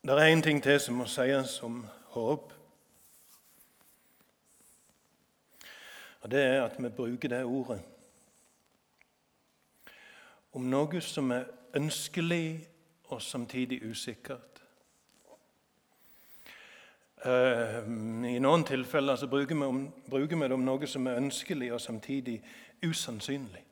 Det 0.04 0.10
er 0.10 0.36
én 0.36 0.42
ting 0.42 0.64
til 0.64 0.80
som 0.80 0.96
må 0.98 1.06
sies 1.06 1.60
om 1.64 1.86
håp. 2.10 2.54
Og 6.22 6.32
Det 6.32 6.42
er 6.42 6.64
at 6.64 6.84
vi 6.84 6.90
bruker 6.90 7.30
det 7.30 7.44
ordet 7.44 7.82
om 10.54 10.62
noe 10.62 11.02
som 11.02 11.32
er 11.32 11.46
ønskelig 11.76 12.68
og 13.04 13.22
samtidig 13.22 13.92
usikkert. 13.92 14.64
Eh, 17.26 17.78
I 18.34 18.40
noen 18.40 18.64
tilfeller 18.64 19.16
så 19.16 19.28
bruker 19.28 19.56
vi, 19.56 19.64
om, 19.64 19.94
bruker 20.10 20.36
vi 20.36 20.44
det 20.44 20.52
om 20.52 20.66
noe 20.66 20.88
som 20.88 21.08
er 21.08 21.22
ønskelig 21.22 21.74
og 21.74 21.82
samtidig 21.82 22.42
usannsynlig. 22.84 23.66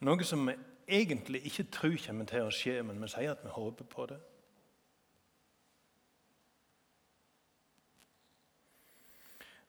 Noe 0.00 0.24
som 0.24 0.48
vi 0.48 0.58
egentlig 0.88 1.46
ikke 1.46 1.70
tror 1.70 2.00
kommer 2.06 2.24
til 2.24 2.42
å 2.42 2.50
skje, 2.50 2.82
men 2.82 2.98
vi 3.02 3.14
sier 3.14 3.30
at 3.30 3.44
vi 3.46 3.54
håper 3.54 3.84
på 3.84 4.06
det. 4.10 4.24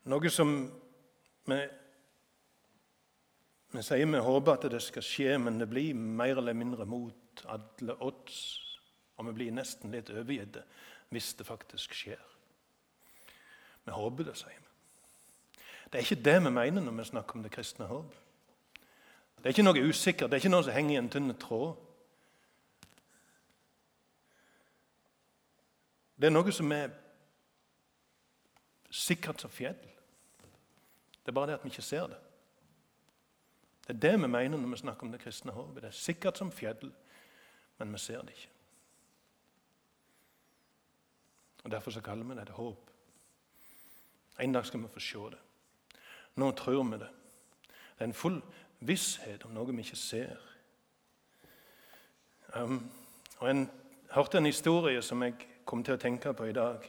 Noe 0.08 0.30
som 0.32 0.52
vi, 1.48 1.58
vi 3.76 3.82
sier 3.84 4.08
vi 4.08 4.22
håper 4.24 4.54
at 4.54 4.67
det 4.72 4.80
skal 4.84 5.04
skje, 5.04 5.34
men 5.41 5.60
det 5.60 5.67
blir 5.67 5.98
mer 5.98 6.39
eller 6.39 6.56
mindre 6.56 6.86
mot 6.88 7.43
alle 7.52 7.98
odds. 8.04 8.38
Og 9.17 9.28
vi 9.28 9.34
blir 9.39 9.56
nesten 9.56 9.91
litt 9.91 10.12
overgitt 10.13 10.62
hvis 11.12 11.34
det 11.39 11.48
faktisk 11.48 11.96
skjer. 11.96 12.22
Vi 13.88 13.96
håper 13.96 14.28
det, 14.28 14.36
sier 14.39 14.56
vi. 14.56 14.72
Det 15.88 16.00
er 16.00 16.06
ikke 16.06 16.24
det 16.24 16.38
vi 16.43 16.52
mener 16.52 16.84
når 16.84 16.96
vi 16.98 17.08
snakker 17.08 17.36
om 17.36 17.43
det 17.43 17.52
kristne 17.52 17.88
håp. 17.88 18.15
Det 19.38 19.46
er 19.46 19.56
ikke 19.56 19.67
noe 19.67 19.84
usikkert, 19.88 20.32
det 20.32 20.38
er 20.38 20.43
ikke 20.43 20.52
noe 20.52 20.65
som 20.67 20.76
henger 20.76 20.96
i 20.96 21.02
en 21.02 21.12
tynn 21.12 21.36
tråd. 21.39 21.76
Det 26.17 26.28
er 26.28 26.36
noe 26.36 26.56
som 26.56 26.72
er 26.76 26.96
sikkert 28.91 29.43
som 29.43 29.54
fjell. 29.54 29.78
Det 31.28 31.32
er 31.32 31.36
bare 31.36 31.48
det 31.48 31.54
at 31.54 31.63
vi 31.63 31.68
ikke 31.68 31.82
ser 31.82 32.06
det. 32.08 32.18
Det 33.88 33.96
er 33.96 34.00
det 34.00 34.12
vi 34.22 34.28
mener 34.28 34.58
når 34.58 34.70
vi 34.70 34.78
snakker 34.78 35.04
om 35.04 35.12
det 35.12 35.20
kristne 35.20 35.52
håpet. 35.52 35.82
Det 35.84 35.88
er 35.90 35.96
sikkert 35.96 36.38
som 36.38 36.52
fjell, 36.52 36.94
men 37.78 37.92
vi 37.92 38.00
ser 38.00 38.22
det 38.22 38.30
ikke. 38.30 38.50
Og 41.63 41.72
Derfor 41.72 41.92
så 41.92 42.02
kaller 42.02 42.24
vi 42.24 42.36
det 42.36 42.42
et 42.42 42.50
håp. 42.50 42.92
En 44.40 44.54
dag 44.54 44.66
skal 44.66 44.80
vi 44.80 44.88
få 44.88 45.00
se 45.00 45.18
det. 45.18 45.40
Nå 46.36 46.52
tror 46.52 46.84
vi 46.84 47.02
det. 47.04 47.10
Det 47.68 48.00
er 48.00 48.06
en 48.06 48.13
full 48.13 48.42
visshet 48.80 49.44
om 49.44 49.52
noe 49.52 49.76
vi 49.76 49.84
ikke 49.84 50.00
ser. 50.00 50.40
Um, 52.56 52.92
og 53.40 53.48
Jeg 53.48 53.68
hørte 54.12 54.38
en 54.38 54.46
historie 54.46 55.02
som 55.02 55.24
jeg 55.24 55.36
kom 55.66 55.84
til 55.84 55.94
å 55.94 56.00
tenke 56.00 56.34
på 56.34 56.48
i 56.48 56.56
dag 56.56 56.88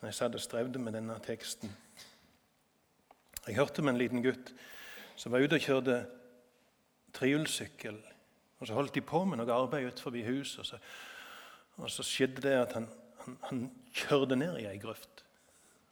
når 0.00 0.08
jeg 0.08 0.14
satt 0.14 0.34
og 0.34 0.44
strevde 0.44 0.78
med 0.78 0.92
denne 0.92 1.18
teksten. 1.24 1.72
Jeg 3.46 3.56
hørte 3.56 3.82
om 3.82 3.88
en 3.88 3.98
liten 3.98 4.22
gutt 4.24 4.52
som 5.16 5.32
var 5.32 5.44
ute 5.44 5.58
og 5.58 5.62
kjørte 5.62 6.00
trehjulssykkel. 7.16 7.98
Og 8.58 8.66
Så 8.66 8.74
holdt 8.74 8.94
de 8.94 9.04
på 9.04 9.24
med 9.24 9.38
noe 9.38 9.52
arbeid 9.52 9.86
utenfor 9.86 10.16
huset, 10.26 10.60
og 10.60 10.66
så, 10.66 10.78
og 11.76 11.90
så 11.90 12.02
skjedde 12.02 12.42
det 12.42 12.54
at 12.56 12.72
han, 12.72 12.88
han, 13.24 13.38
han 13.50 13.60
kjørte 13.92 14.36
ned 14.36 14.58
i 14.60 14.66
ei 14.70 14.78
grøft. 14.80 15.22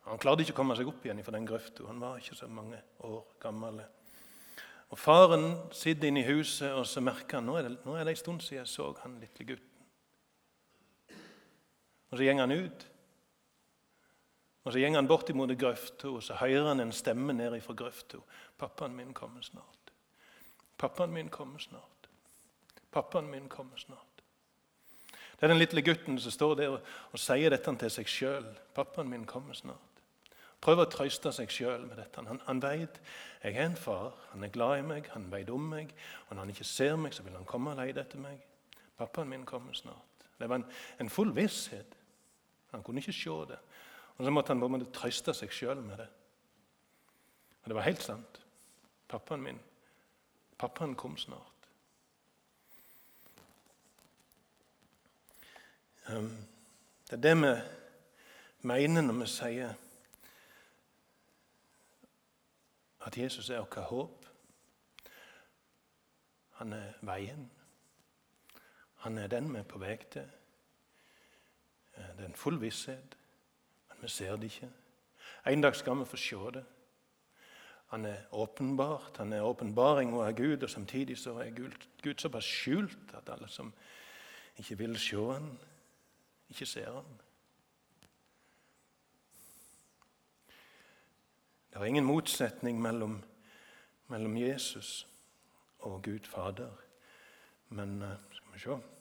Han 0.05 0.21
klarte 0.21 0.45
ikke 0.45 0.53
å 0.53 0.61
komme 0.61 0.77
seg 0.77 0.89
opp 0.89 1.05
igjen 1.05 1.23
fra 1.25 1.33
den 1.37 1.47
grøfta. 1.49 1.87
Han 1.89 2.01
var 2.03 2.19
ikke 2.21 2.37
så 2.37 2.49
mange 2.49 2.81
år 3.07 3.23
gammel. 3.41 3.81
Og 4.93 4.99
Faren 5.01 5.55
sitter 5.73 6.11
inne 6.11 6.21
i 6.21 6.29
huset, 6.29 6.73
og 6.73 6.85
så 6.87 7.01
merker 7.05 7.41
han 7.41 7.49
nå 7.49 7.57
er 7.59 7.69
det, 7.69 7.79
nå 7.87 7.97
er 7.97 8.05
det 8.05 8.15
en 8.15 8.21
stund 8.21 8.45
siden 8.45 8.61
jeg 8.63 8.73
så 8.73 8.91
han 9.01 9.17
lille 9.23 9.49
gutten. 9.49 9.71
Og 12.11 12.19
Så 12.19 12.25
går 12.25 12.41
han 12.41 12.53
ut. 12.53 12.85
Og 14.65 14.73
Så 14.73 14.79
går 14.79 14.95
han 14.95 15.09
bort 15.09 15.31
imot 15.31 15.59
grøfta, 15.59 16.09
og 16.09 16.23
så 16.23 16.35
hører 16.35 16.69
han 16.69 16.81
en 16.81 16.93
stemme 16.93 17.33
ned 17.33 17.61
fra 17.61 17.75
grøfta. 17.75 18.19
'Pappaen 18.59 18.97
min 18.97 19.15
kommer 19.15 19.43
snart. 19.43 19.93
Pappaen 20.79 21.13
min 21.13 21.29
kommer 21.29 21.59
snart. 21.59 22.09
Pappaen 22.93 23.31
min 23.31 23.49
kommer 23.49 23.77
snart.' 23.77 24.23
Det 25.41 25.43
er 25.43 25.49
den 25.49 25.59
lille 25.59 25.83
gutten 25.83 26.19
som 26.19 26.31
står 26.31 26.55
der 26.55 26.69
og, 26.69 26.81
og 27.13 27.19
sier 27.19 27.51
dette 27.51 27.77
til 27.77 27.91
seg 27.91 28.07
sjøl. 28.09 28.47
'Pappaen 28.75 29.09
min 29.09 29.27
kommer 29.27 29.55
snart.' 29.55 30.01
Prøver 30.61 30.87
å 30.87 30.89
trøste 30.89 31.33
seg 31.33 31.51
sjøl 31.53 31.83
med 31.85 31.99
dette. 32.01 32.23
Han, 32.25 32.41
han 32.47 32.63
vet 32.63 33.01
jeg 33.43 33.57
er 33.57 33.67
en 33.67 33.77
far, 33.77 34.15
han 34.31 34.45
er 34.45 34.49
glad 34.49 34.79
i 34.79 34.87
meg, 34.87 35.11
han 35.13 35.27
vet 35.33 35.51
om 35.53 35.61
meg. 35.61 35.93
Og 36.29 36.37
når 36.37 36.41
han 36.41 36.53
ikke 36.55 36.65
ser 36.65 36.97
meg, 36.97 37.13
så 37.13 37.23
vil 37.23 37.37
han 37.37 37.45
komme 37.45 37.75
og 37.75 37.83
lete 37.83 38.01
etter 38.01 38.23
meg. 38.23 38.41
Pappaen 38.97 39.29
min 39.29 39.45
kommer 39.45 39.77
snart. 39.77 40.25
Det 40.39 40.49
var 40.49 40.63
en, 40.63 40.65
en 41.01 41.11
full 41.13 41.35
visshet. 41.37 41.99
Han 42.71 42.83
kunne 42.83 43.05
ikke 43.05 43.13
se 43.13 43.37
det. 43.51 43.59
Og 44.17 44.25
Så 44.25 44.31
måtte 44.31 44.55
han 44.55 44.61
bare 44.61 44.87
trøste 44.95 45.35
seg 45.35 45.53
sjøl 45.53 45.83
med 45.83 45.99
det. 45.99 46.09
Og 47.63 47.71
det 47.71 47.75
var 47.75 47.87
helt 47.87 48.03
sant. 48.03 48.41
Pappaen 49.09 49.43
min, 49.43 49.61
pappaen 50.59 50.95
kom 50.95 51.17
snart. 51.19 51.69
Um, 56.09 56.31
det 57.11 57.17
er 57.17 57.23
det 57.23 57.37
vi 57.41 57.55
mener 58.69 59.03
når 59.03 59.19
vi 59.23 59.27
sier 59.27 59.75
at 63.07 63.19
Jesus 63.19 63.51
er 63.51 63.61
vårt 63.61 63.89
håp. 63.89 64.27
Han 66.61 66.73
er 66.73 66.93
veien. 67.01 67.51
Han 69.05 69.19
er 69.19 69.27
den 69.27 69.53
vi 69.53 69.59
er 69.59 69.69
på 69.69 69.79
vei 69.79 69.97
til. 70.13 70.29
Eh, 71.97 72.11
det 72.17 72.25
er 72.25 72.29
en 72.31 72.41
full 72.41 72.61
visshet, 72.61 73.17
vi 74.05 74.09
ser 74.09 74.37
det 74.37 74.53
ikke. 74.53 74.71
En 75.47 75.61
dag 75.61 75.77
skal 75.77 75.99
vi 75.99 76.05
få 76.05 76.17
se 76.17 76.37
det. 76.55 76.65
Han 77.87 78.05
er 78.05 78.17
åpenbart, 78.33 79.17
han 79.17 79.33
er 79.33 79.43
åpenbaring 79.43 80.13
av 80.13 80.33
Gud, 80.37 80.63
og 80.63 80.71
samtidig 80.71 81.19
så 81.19 81.39
er 81.39 81.51
Gud, 82.03 82.19
såpass 82.19 82.45
skjult 82.45 83.15
at 83.15 83.29
alle 83.33 83.49
som 83.49 83.73
ikke 84.59 84.79
vil 84.79 84.99
se 84.99 85.17
han, 85.17 85.59
ikke 86.51 86.67
ser 86.67 86.91
han. 86.93 87.21
Det 91.71 91.81
er 91.81 91.85
ingen 91.85 92.05
motsetning 92.05 92.83
mellom, 92.83 93.23
mellom 94.09 94.37
Jesus 94.37 95.07
og 95.79 96.03
Gud 96.03 96.29
Fader. 96.31 96.71
Men 97.69 98.03
uh, 98.03 98.09
skal 98.31 98.53
vi 98.53 98.59
se 98.59 98.94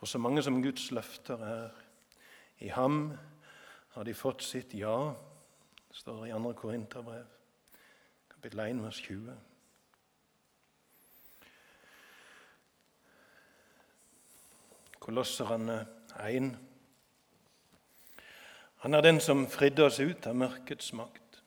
For 0.00 0.06
så 0.06 0.18
mange 0.18 0.42
som 0.42 0.62
Guds 0.62 0.90
løfter 0.90 1.42
er 1.44 1.70
i 2.58 2.68
ham, 2.72 3.18
har 3.92 4.04
de 4.08 4.14
fått 4.14 4.40
sitt 4.42 4.72
ja. 4.74 5.12
står 5.92 6.22
Det 6.24 6.30
i 6.30 6.32
2. 6.32 6.52
Korinterbrev, 6.56 7.26
kapittel 8.30 8.60
1, 8.60 8.80
vers 8.82 9.00
20. 9.02 9.34
Kolosserne 15.00 15.86
1. 16.24 16.56
Han 18.76 18.94
er 18.94 19.00
den 19.00 19.20
som 19.20 19.46
fridde 19.48 19.84
oss 19.84 20.00
ut 20.00 20.26
av 20.26 20.34
mørkets 20.34 20.94
makt 20.96 21.42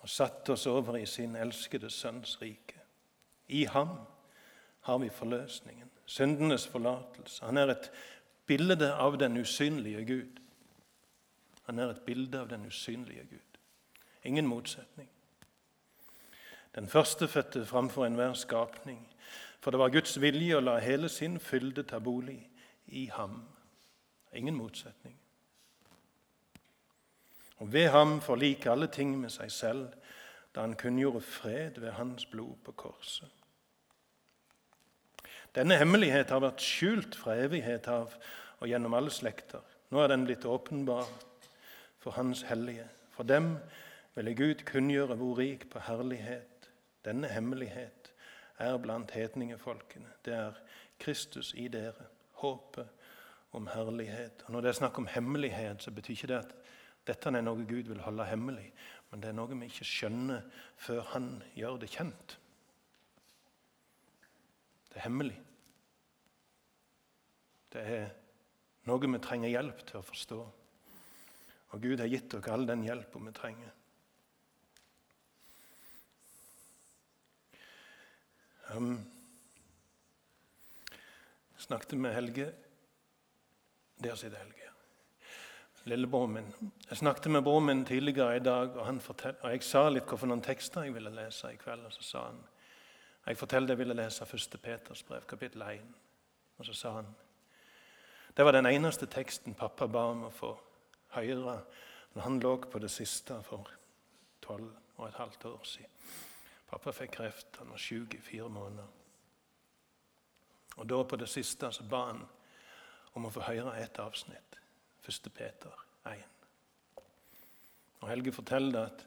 og 0.00 0.08
satte 0.08 0.56
oss 0.56 0.66
over 0.66 0.96
i 0.96 1.06
sin 1.06 1.36
elskede 1.36 1.90
Sønns 1.90 2.38
rike. 2.40 2.80
I 3.48 3.64
ham 3.64 3.98
har 4.80 4.98
vi 4.98 5.10
forløsningen, 5.10 5.89
syndenes 6.10 6.66
forlatelse. 6.68 7.44
Han 7.44 7.56
er 7.56 7.70
et 7.70 7.90
bilde 8.46 8.90
av 8.94 9.18
den 9.18 9.38
usynlige 9.38 10.04
Gud. 10.04 10.40
Han 11.68 11.78
er 11.78 11.92
et 11.92 12.02
bilde 12.06 12.40
av 12.40 12.48
den 12.50 12.66
usynlige 12.66 13.26
Gud. 13.30 13.58
Ingen 14.24 14.46
motsetning. 14.46 15.08
Den 16.74 16.88
førstefødte 16.88 17.66
framfor 17.66 18.06
enhver 18.06 18.32
skapning. 18.34 19.06
For 19.60 19.70
det 19.70 19.78
var 19.78 19.92
Guds 19.94 20.20
vilje 20.20 20.56
å 20.56 20.64
la 20.64 20.78
hele 20.82 21.08
sin 21.08 21.38
fylde 21.40 21.82
ta 21.86 21.98
bolig 21.98 22.40
i 22.86 23.06
ham. 23.14 23.42
Ingen 24.34 24.54
motsetning. 24.54 25.16
Og 27.60 27.72
ved 27.72 27.88
ham 27.88 28.20
forlike 28.20 28.70
alle 28.70 28.86
ting 28.86 29.18
med 29.20 29.30
seg 29.30 29.52
selv, 29.52 29.88
da 30.54 30.64
han 30.64 30.74
kunngjorde 30.74 31.20
fred 31.20 31.78
ved 31.78 31.92
hans 31.92 32.26
blod 32.26 32.56
på 32.64 32.72
korset. 32.72 33.39
Denne 35.54 35.78
hemmelighet 35.80 36.30
har 36.30 36.42
vært 36.44 36.62
skjult 36.62 37.16
fra 37.18 37.34
evighet 37.42 37.88
av 37.90 38.12
og 38.60 38.68
gjennom 38.70 38.94
alle 38.94 39.10
slekter. 39.10 39.64
Nå 39.90 39.98
er 40.02 40.12
den 40.12 40.26
blitt 40.28 40.46
åpenbar 40.46 41.08
for 41.98 42.14
Hans 42.14 42.44
hellige. 42.46 42.86
For 43.10 43.26
dem 43.26 43.56
ville 44.14 44.34
Gud 44.38 44.62
kunngjøre 44.68 45.16
hvor 45.18 45.38
rik 45.40 45.66
på 45.72 45.82
herlighet 45.88 46.70
denne 47.04 47.28
hemmelighet 47.32 48.12
er 48.60 48.76
blant 48.78 49.10
hedningefolkene. 49.10 50.12
Det 50.24 50.34
er 50.36 50.58
Kristus 51.00 51.54
i 51.56 51.66
dere, 51.72 52.06
håpet 52.42 52.86
om 53.52 53.66
herlighet. 53.66 54.44
Og 54.46 54.52
Når 54.52 54.60
det 54.60 54.68
er 54.68 54.78
snakk 54.78 54.98
om 54.98 55.08
hemmelighet, 55.10 55.82
så 55.82 55.90
betyr 55.90 56.14
ikke 56.14 56.26
det 56.26 56.38
at 56.44 56.54
dette 57.08 57.32
er 57.32 57.42
noe 57.42 57.64
Gud 57.66 57.88
vil 57.88 58.02
holde 58.04 58.26
hemmelig, 58.28 58.68
men 59.10 59.22
det 59.22 59.30
er 59.30 59.38
noe 59.38 59.56
vi 59.56 59.66
ikke 59.66 59.88
skjønner 59.88 60.44
før 60.76 61.00
Han 61.14 61.42
gjør 61.56 61.80
det 61.80 61.90
kjent. 61.90 62.36
Det 64.90 64.98
er 64.98 65.06
hemmelig. 65.06 65.36
Det 67.70 67.82
er 67.86 68.08
noe 68.90 69.12
vi 69.12 69.20
trenger 69.22 69.52
hjelp 69.52 69.84
til 69.86 70.00
å 70.00 70.06
forstå. 70.06 70.40
Og 71.70 71.84
Gud 71.84 72.00
har 72.02 72.10
gitt 72.10 72.32
dere 72.32 72.54
all 72.54 72.66
den 72.66 72.82
hjelpa 72.82 73.22
vi 73.22 73.34
trenger. 73.36 73.76
Um, 78.70 78.98
snakket 81.58 81.98
med 81.98 82.14
Helge 82.14 82.52
Der 83.98 84.14
sitter 84.14 84.38
Helge. 84.38 84.68
Lillebroren 85.84 86.32
min. 86.32 86.52
Jeg 86.90 86.96
snakket 86.96 87.30
med 87.32 87.42
broren 87.42 87.66
min 87.66 87.84
tidligere 87.84 88.36
i 88.36 88.42
dag, 88.44 88.76
og, 88.76 89.00
fortell, 89.02 89.34
og 89.42 89.50
jeg 89.50 89.62
sa 89.64 89.88
litt 89.88 90.12
noen 90.28 90.42
tekster 90.44 90.86
jeg 90.86 90.94
ville 90.94 91.10
lese 91.10 91.52
i 91.52 91.58
kveld. 91.60 91.86
Og 91.88 91.92
så 91.92 92.04
sa 92.04 92.24
han 92.28 92.40
jeg 93.30 93.38
forteller 93.38 93.70
det 93.70 93.76
jeg 93.76 93.78
ville 93.84 93.94
lese 93.94 94.26
1. 94.26 94.60
Peters 94.62 95.02
brev, 95.06 95.26
kapittel 95.28 95.62
1. 95.62 95.82
Og 96.58 96.66
så 96.66 96.74
sa 96.74 96.94
han 96.98 97.10
det 98.36 98.44
var 98.44 98.52
den 98.52 98.66
eneste 98.66 99.06
teksten 99.10 99.54
pappa 99.58 99.86
ba 99.90 100.04
om 100.12 100.24
å 100.28 100.30
få 100.34 100.52
høre 101.16 101.56
når 102.14 102.22
han 102.22 102.38
lå 102.40 102.52
på 102.70 102.78
det 102.82 102.90
siste 102.90 103.36
for 103.42 103.70
tolv 104.42 104.70
og 104.96 105.08
et 105.08 105.18
halvt 105.18 105.44
år 105.50 105.64
siden. 105.66 105.90
Pappa 106.70 106.92
fikk 106.94 107.16
kreft. 107.18 107.58
Han 107.58 107.70
var 107.70 107.82
syk 107.82 108.14
i 108.14 108.22
fire 108.22 108.48
måneder. 108.48 108.86
Og 110.76 110.88
da 110.88 111.02
på 111.02 111.18
det 111.18 111.28
siste 111.28 111.72
så 111.74 111.86
ba 111.90 112.04
han 112.12 112.22
om 113.18 113.26
å 113.26 113.32
få 113.34 113.42
høre 113.48 113.74
et 113.82 113.98
avsnitt. 113.98 114.58
1. 115.06 115.30
Peter 115.34 115.84
1. 116.06 116.22
Og 118.00 118.08
Helge 118.08 118.32
forteller 118.32 118.86
at 118.86 119.06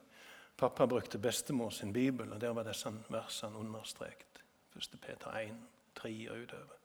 pappa 0.64 0.86
brukte 0.86 1.18
bestemor 1.18 1.70
sin 1.70 1.94
bibel, 1.94 2.32
og 2.34 2.42
der 2.42 2.50
var 2.50 2.64
disse 2.64 2.92
versene 3.10 3.58
understreket. 3.58 4.44
1. 4.76 5.00
Peter 5.02 5.32
1, 5.32 5.52
3 5.96 6.32
og 6.32 6.38
utover. 6.44 6.78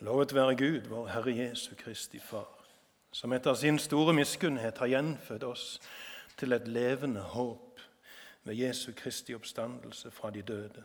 Lovet 0.00 0.34
være 0.34 0.56
Gud, 0.56 0.88
vår 0.88 1.06
Herre 1.08 1.36
Jesu 1.36 1.74
Kristi 1.78 2.18
Far, 2.18 2.64
som 3.12 3.32
etter 3.32 3.54
sin 3.54 3.78
store 3.78 4.12
miskunnhet 4.12 4.78
har 4.78 4.90
gjenfødt 4.90 5.44
oss 5.46 5.80
til 6.36 6.52
et 6.52 6.68
levende 6.68 7.20
håp 7.20 7.80
ved 8.44 8.54
Jesu 8.54 8.92
Kristi 8.96 9.34
oppstandelse 9.34 10.10
fra 10.10 10.30
de 10.30 10.42
døde. 10.42 10.82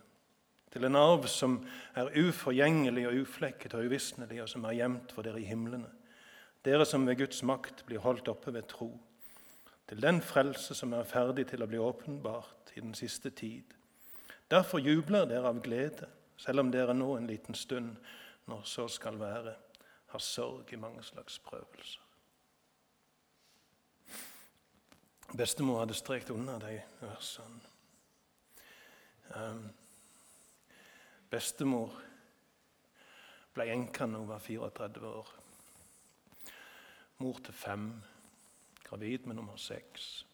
Til 0.72 0.86
en 0.86 0.96
arv 0.96 1.26
som 1.28 1.66
er 1.96 2.14
uforgjengelig 2.28 3.08
og 3.08 3.22
uflekket 3.24 3.74
og 3.74 3.86
uvisnelig, 3.86 4.42
og 4.42 4.50
som 4.50 4.64
er 4.64 4.78
gjemt 4.78 5.12
for 5.12 5.26
dere 5.26 5.42
i 5.42 5.50
himlene. 5.50 5.90
Dere 6.66 6.86
som 6.86 7.06
ved 7.08 7.22
Guds 7.22 7.44
makt 7.44 7.86
blir 7.88 8.04
holdt 8.04 8.28
oppe 8.28 8.54
ved 8.54 8.68
tro. 8.68 8.92
Til 9.88 10.02
den 10.02 10.22
frelse 10.22 10.76
som 10.76 10.94
er 10.94 11.08
ferdig 11.08 11.48
til 11.50 11.64
å 11.64 11.70
bli 11.70 11.80
åpenbart 11.82 12.74
i 12.76 12.84
den 12.84 12.94
siste 12.94 13.32
tid. 13.32 13.64
Derfor 14.52 14.82
jubler 14.82 15.26
dere 15.30 15.50
av 15.50 15.62
glede, 15.64 16.10
selv 16.38 16.64
om 16.64 16.72
dere 16.72 16.94
nå 16.94 17.16
en 17.16 17.30
liten 17.30 17.56
stund 17.56 17.96
når 18.50 18.64
så 18.66 18.88
skal 18.90 19.20
være, 19.20 19.56
har 20.10 20.24
sorg 20.26 20.74
i 20.74 20.80
mange 20.82 21.04
slags 21.06 21.40
prøvelser. 21.46 22.06
Bestemor 25.38 25.84
hadde 25.84 25.94
strekt 25.94 26.32
unna 26.34 26.58
de 26.62 26.80
versene. 27.04 27.60
Um, 29.38 29.68
bestemor 31.30 31.94
ble 33.54 33.68
enke 33.70 34.08
da 34.10 34.18
hun 34.18 34.32
var 34.32 34.42
34 34.42 35.12
år. 35.20 35.30
Mor 37.20 37.40
til 37.44 37.54
fem, 37.54 37.90
gravid 38.84 39.26
med 39.28 39.36
nummer 39.36 39.56
seks. 39.56 40.26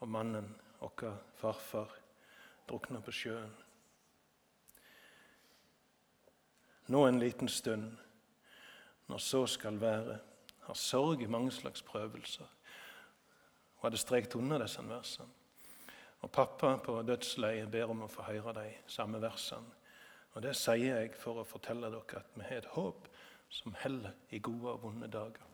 Og 0.00 0.08
mannen, 0.08 0.54
vår 0.80 1.18
farfar, 1.36 1.90
drukna 2.68 3.00
på 3.04 3.12
sjøen. 3.12 3.52
nå 6.90 7.06
en 7.06 7.18
liten 7.18 7.48
stund, 7.48 7.92
når 9.06 9.18
så 9.18 9.46
skal 9.46 9.80
være, 9.80 10.18
har 10.60 10.74
sorg 10.74 11.22
i 11.22 11.26
mange 11.26 11.52
slags 11.52 11.82
prøvelser. 11.82 12.48
Hun 13.74 13.86
hadde 13.86 14.00
strekt 14.00 14.34
unna 14.34 14.58
disse 14.58 14.82
versene. 14.88 15.28
Og 16.20 16.32
pappa 16.32 16.74
på 16.76 16.98
dødsleiet 17.02 17.70
ber 17.70 17.92
om 17.92 18.02
å 18.04 18.10
få 18.10 18.26
høre 18.26 18.52
de 18.58 18.66
samme 18.90 19.20
versene. 19.22 19.70
Og 20.34 20.42
det 20.42 20.56
sier 20.58 21.00
jeg 21.00 21.14
for 21.18 21.40
å 21.40 21.46
fortelle 21.46 21.88
dere 21.90 22.24
at 22.24 22.34
vi 22.34 22.48
har 22.48 22.60
et 22.60 22.74
håp 22.74 23.08
som 23.50 23.74
heller 23.84 24.12
i 24.30 24.38
gode 24.38 24.74
og 24.74 24.82
vonde 24.82 25.08
dager. 25.10 25.49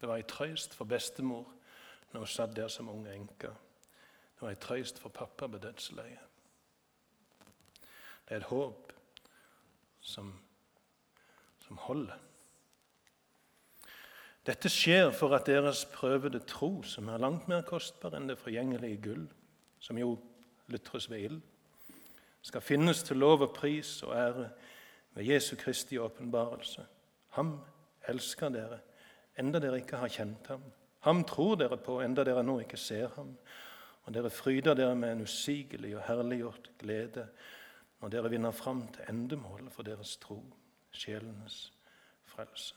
Det 0.00 0.08
var 0.08 0.16
ei 0.16 0.24
trøyst 0.24 0.74
for 0.74 0.88
bestemor 0.88 1.44
når 2.12 2.24
hun 2.24 2.30
satt 2.30 2.56
der 2.56 2.68
som 2.68 2.88
ung 2.88 3.04
enke. 3.08 3.52
Det 4.34 4.42
var 4.42 4.54
ei 4.54 4.60
trøyst 4.60 4.98
for 4.98 5.12
pappa 5.12 5.46
på 5.46 5.60
dødsleiet. 5.60 6.26
Det 8.28 8.36
er 8.36 8.40
et 8.40 8.48
håp 8.48 8.92
som, 10.00 10.32
som 11.66 11.76
holder. 11.76 12.16
Dette 14.46 14.70
skjer 14.72 15.10
for 15.12 15.34
at 15.36 15.46
deres 15.46 15.84
prøvede 15.92 16.40
tro, 16.48 16.82
som 16.82 17.08
er 17.08 17.20
langt 17.20 17.48
mer 17.48 17.60
kostbar 17.66 18.16
enn 18.16 18.30
det 18.30 18.38
forgjengelige 18.40 19.02
gull, 19.04 19.26
som 19.80 19.98
jo 20.00 20.14
lutres 20.72 21.10
ved 21.10 21.26
ild, 21.26 21.40
skal 22.42 22.64
finnes 22.64 23.02
til 23.04 23.20
lov 23.20 23.42
og 23.44 23.52
pris 23.54 23.98
og 24.02 24.14
ære 24.16 24.46
ved 25.14 25.24
Jesu 25.28 25.56
Kristi 25.60 25.98
åpenbarelse. 25.98 26.86
Ham 27.36 27.58
elsker 28.08 28.48
dere 28.48 28.80
enda 29.40 29.60
dere 29.62 29.80
ikke 29.80 30.00
har 30.00 30.12
kjent 30.12 30.52
ham. 30.52 30.62
Ham 31.06 31.24
tror 31.24 31.56
dere 31.56 31.78
på, 31.80 32.00
enda 32.04 32.24
dere 32.24 32.44
nå 32.44 32.58
ikke 32.62 32.78
ser 32.80 33.08
ham. 33.16 33.32
Og 34.04 34.14
dere 34.14 34.30
fryder 34.30 34.76
dere 34.76 34.96
med 34.96 35.12
en 35.12 35.24
usigelig 35.24 35.94
og 35.96 36.04
herliggjort 36.06 36.70
glede 36.80 37.28
når 38.00 38.12
dere 38.14 38.30
vinner 38.32 38.54
fram 38.56 38.86
til 38.94 39.08
endemålet 39.12 39.72
for 39.72 39.84
deres 39.84 40.16
tro, 40.16 40.38
sjelenes 40.92 41.72
frelse. 42.24 42.74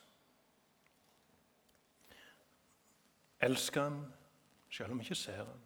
Elsker 3.43 3.83
han 3.83 4.01
selv 4.71 4.91
om 4.91 4.99
ikke 4.99 5.15
ser 5.15 5.45
han. 5.45 5.63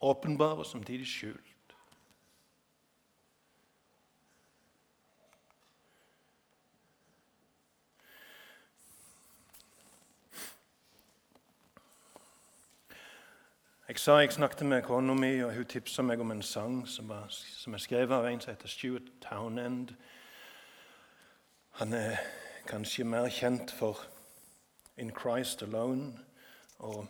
Åpenbar 0.00 0.60
og 0.62 0.66
samtidig 0.66 1.06
skjult. 1.06 1.57
Jeg 13.98 14.02
sa 14.02 14.16
jeg 14.16 14.32
snakket 14.32 14.66
med 14.66 14.82
kona 14.82 15.14
mi, 15.14 15.40
og 15.42 15.54
hun 15.54 15.64
tipsa 15.66 16.02
meg 16.06 16.20
om 16.22 16.30
en 16.30 16.42
sang 16.42 16.84
som, 16.88 17.08
var, 17.08 17.24
som 17.28 17.74
er 17.74 17.80
skrevet 17.82 18.12
av 18.14 18.26
en 18.28 18.40
som 18.40 18.52
heter 18.52 18.70
Stuart 18.70 19.08
Townend. 19.24 19.88
Han 21.80 21.92
er 21.92 22.20
kanskje 22.68 23.02
mer 23.04 23.26
kjent 23.26 23.72
for 23.74 23.98
In 24.96 25.10
Christ 25.10 25.64
Alone 25.66 26.12
og 26.78 27.08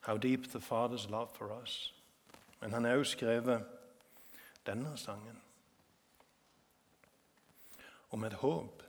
How 0.00 0.18
Deep 0.20 0.50
the 0.52 0.60
Father's 0.60 1.08
Love 1.10 1.32
for 1.32 1.62
Us. 1.62 1.94
Men 2.60 2.72
han 2.72 2.84
har 2.84 2.96
også 2.96 3.12
skrevet 3.12 3.64
denne 4.66 4.92
sangen 4.98 5.40
om 8.10 8.24
et 8.24 8.36
håp. 8.44 8.82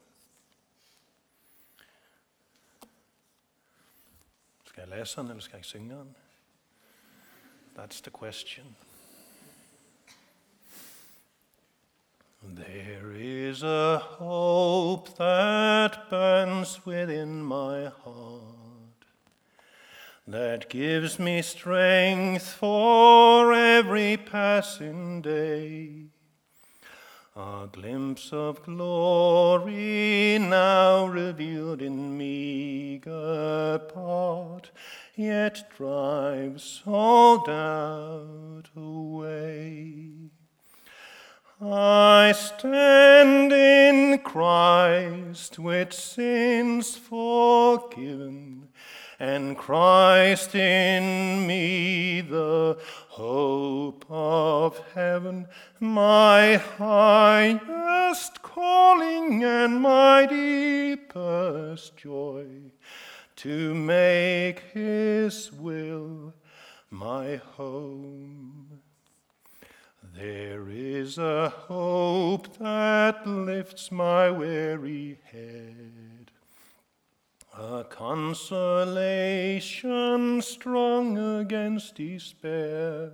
Skal 4.65 4.81
jeg 4.81 4.99
lese 4.99 5.21
den, 5.21 5.29
eller 5.29 5.41
skal 5.41 5.57
jeg 5.57 5.65
synge 5.65 5.95
den? 5.95 6.15
That's 7.75 8.01
the 8.01 8.09
question. 8.09 8.75
There 12.43 13.13
is 13.13 13.63
a 13.63 13.99
hope 13.99 15.15
that 15.17 16.09
burns 16.09 16.85
within 16.85 17.43
my 17.43 17.91
heart, 18.03 19.05
that 20.27 20.69
gives 20.69 21.19
me 21.19 21.41
strength 21.43 22.47
for 22.47 23.53
every 23.53 24.17
passing 24.17 25.21
day. 25.21 26.07
A 27.35 27.69
glimpse 27.71 28.33
of 28.33 28.61
glory 28.63 30.37
now 30.39 31.05
revealed 31.05 31.81
in 31.81 32.17
meager 32.17 33.79
part, 33.93 34.71
yet 35.15 35.69
drives 35.75 36.81
all 36.85 37.43
doubt 37.43 38.69
away. 38.75 40.11
I 41.63 42.33
stand 42.35 43.53
in 43.53 44.17
Christ 44.19 45.59
with 45.59 45.93
sins 45.93 46.95
forgiven, 46.95 48.69
and 49.19 49.55
Christ 49.55 50.55
in 50.55 51.45
me 51.45 52.21
the 52.21 52.79
hope 53.09 54.05
of 54.09 54.81
heaven, 54.95 55.45
my 55.79 56.55
highest 56.55 58.41
calling 58.41 59.43
and 59.43 59.79
my 59.81 60.25
deepest 60.25 61.95
joy, 61.95 62.47
to 63.41 63.73
make 63.73 64.59
his 64.71 65.51
will 65.51 66.31
my 66.91 67.37
home. 67.57 68.79
There 70.15 70.69
is 70.69 71.17
a 71.17 71.49
hope 71.49 72.55
that 72.59 73.25
lifts 73.25 73.91
my 73.91 74.29
weary 74.29 75.17
head, 75.23 76.29
a 77.57 77.83
consolation 77.85 78.43
strong 80.43 81.17
against 81.17 81.95
despair. 81.95 83.09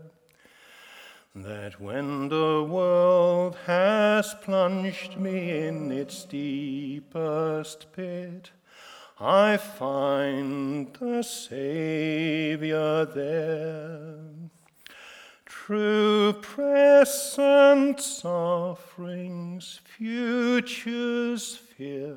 That 1.33 1.79
when 1.79 2.27
the 2.27 2.67
world 2.69 3.55
has 3.65 4.35
plunged 4.41 5.15
me 5.15 5.67
in 5.67 5.89
its 5.93 6.25
deepest 6.25 7.93
pit, 7.93 8.51
I 9.19 9.57
find 9.57 10.93
the 10.93 11.23
Savior 11.23 13.05
there 13.05 14.19
True 15.67 16.31
present 16.41 17.99
sufferings, 17.99 19.81
future's 19.83 21.57
fear. 21.57 22.15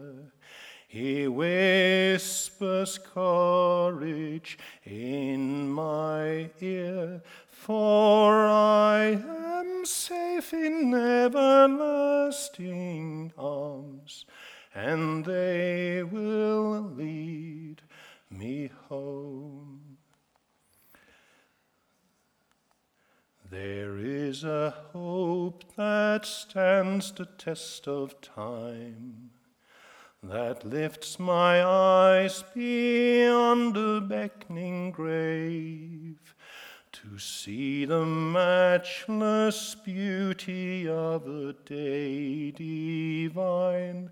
He 0.87 1.27
whispers 1.27 2.97
courage 2.99 4.57
in 4.85 5.69
my 5.69 6.51
ear, 6.61 7.23
for 7.49 8.47
I 8.47 9.19
am 9.27 9.85
safe 9.85 10.53
in 10.53 10.95
everlasting 10.95 11.73
arms, 13.37 14.27
and 14.77 15.10
is 24.31 24.45
a 24.45 24.73
hope 24.93 25.65
that 25.77 26.25
stands 26.25 27.11
the 27.11 27.27
test 27.27 27.89
of 27.89 28.21
time, 28.21 29.31
that 30.23 30.65
lifts 30.65 31.19
my 31.19 31.65
eyes 31.65 32.45
beyond 32.55 33.75
the 33.75 34.01
beckoning 34.09 34.93
grave, 34.93 36.33
to 36.93 37.19
see 37.19 37.85
the 37.85 38.07
matchless 38.07 39.75
beauty 39.75 40.89
of 40.89 41.27
a 41.27 41.53
day 41.65 42.53
divine, 42.53 44.11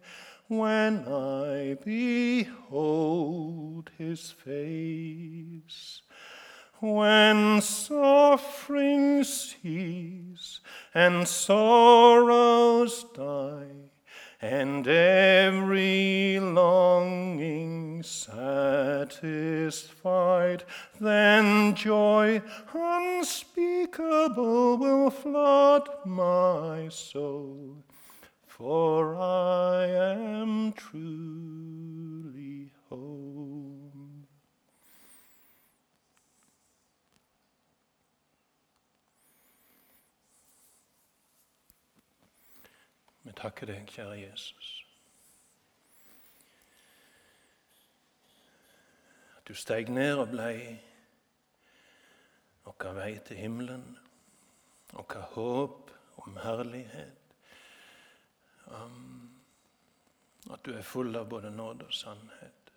when 0.49 1.07
I 1.07 1.77
behold 1.85 2.59
his 3.97 4.33
face. 4.33 6.03
When 6.81 7.61
suffering 7.61 9.24
cease 9.24 10.61
and 10.95 11.26
sorrows 11.26 13.05
die, 13.16 13.91
and 14.41 14.87
every 14.87 16.39
longing 16.39 18.05
satisfied, 18.05 19.03
then 21.01 21.74
joy 21.74 22.43
unspeakable 22.72 24.76
will 24.76 25.11
flood 25.11 25.89
my 26.05 26.89
soul, 26.91 27.83
for 28.47 29.16
I 29.16 29.87
am 29.87 30.74
truly 30.74 32.70
whole. 32.89 33.78
Vi 43.29 43.33
takker 43.37 43.68
deg, 43.68 43.91
kjære 43.93 44.14
Jesus. 44.22 44.68
At 49.37 49.45
du 49.45 49.53
steg 49.53 49.91
ned 49.93 50.14
og 50.16 50.31
blei 50.33 50.79
vår 52.64 52.97
vei 52.97 53.11
til 53.29 53.37
himmelen, 53.37 53.85
vår 54.95 55.29
håp 55.35 55.93
om 56.24 56.41
herlighet. 56.41 57.37
Um, 58.72 59.37
at 60.49 60.64
du 60.64 60.72
er 60.72 60.83
full 60.83 61.12
av 61.20 61.29
både 61.29 61.53
nåde 61.53 61.85
og 61.85 61.93
sannhet, 61.93 62.74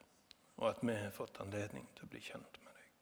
og 0.57 0.69
at 0.73 0.83
vi 0.83 0.99
har 0.99 1.15
fått 1.15 1.39
anledning 1.39 1.87
til 1.95 2.09
å 2.09 2.11
bli 2.11 2.27
kjent 2.27 2.63
med 2.65 2.75
deg. 2.75 2.93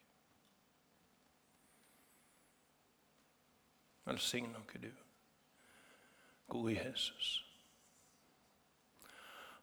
Velsign 4.14 4.54
oss, 4.62 4.76
du 4.78 5.09
gode 6.50 6.76
Jesus. 6.76 7.46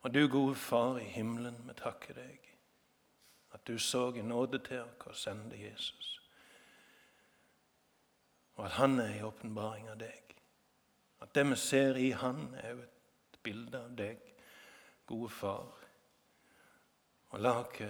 Og 0.02 0.14
du, 0.14 0.28
gode 0.28 0.54
Far 0.54 0.98
i 0.98 1.04
himmelen, 1.04 1.56
vi 1.68 1.74
takker 1.74 2.14
deg 2.14 2.42
at 3.56 3.66
du 3.66 3.78
så 3.78 4.12
i 4.14 4.22
nåde 4.22 4.58
til 4.58 4.82
oss 4.84 5.06
og 5.06 5.16
sendte 5.16 5.56
Jesus. 5.56 6.20
Og 8.54 8.64
at 8.64 8.76
han 8.76 8.98
er 9.00 9.14
i 9.14 9.22
åpenbaring 9.22 9.88
av 9.88 9.98
deg. 9.98 10.36
At 11.20 11.34
det 11.34 11.46
vi 11.50 11.56
ser 11.56 11.96
i 11.96 12.10
han, 12.10 12.54
er 12.54 12.76
jo 12.76 12.84
et 12.84 13.40
bilde 13.42 13.80
av 13.80 13.96
deg, 13.96 14.22
gode 15.06 15.30
Far, 15.30 15.72
Og 17.30 17.40
la 17.40 17.52
oss 17.60 17.82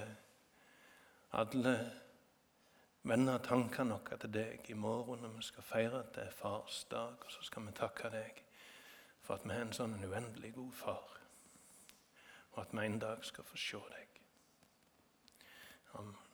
alle 1.37 1.77
vende 3.03 3.39
tankene 3.45 3.99
våre 3.99 4.17
til 4.19 4.33
deg 4.33 4.71
i 4.71 4.75
morgen 4.75 5.21
når 5.23 5.37
vi 5.37 5.43
skal 5.43 5.63
feire 5.63 6.01
at 6.01 6.15
det 6.15 6.25
er 6.25 6.41
fars 6.41 6.85
dag. 6.91 7.15
Og 7.25 7.33
så 7.33 7.43
skal 7.43 7.67
vi 7.67 7.73
takke 7.77 8.11
deg 8.11 8.46
for 9.27 9.35
at 9.35 9.45
vi 9.45 9.51
har 9.51 9.65
en 9.67 9.75
sånn 9.75 9.97
uendelig 10.07 10.53
god 10.55 10.75
far, 10.79 11.17
og 12.53 12.61
at 12.63 12.77
vi 12.79 12.85
en 12.87 13.01
dag 13.03 13.25
skal 13.27 13.49
få 13.49 13.59
se 13.59 13.83
deg. 13.91 14.21
Amen. 15.99 16.26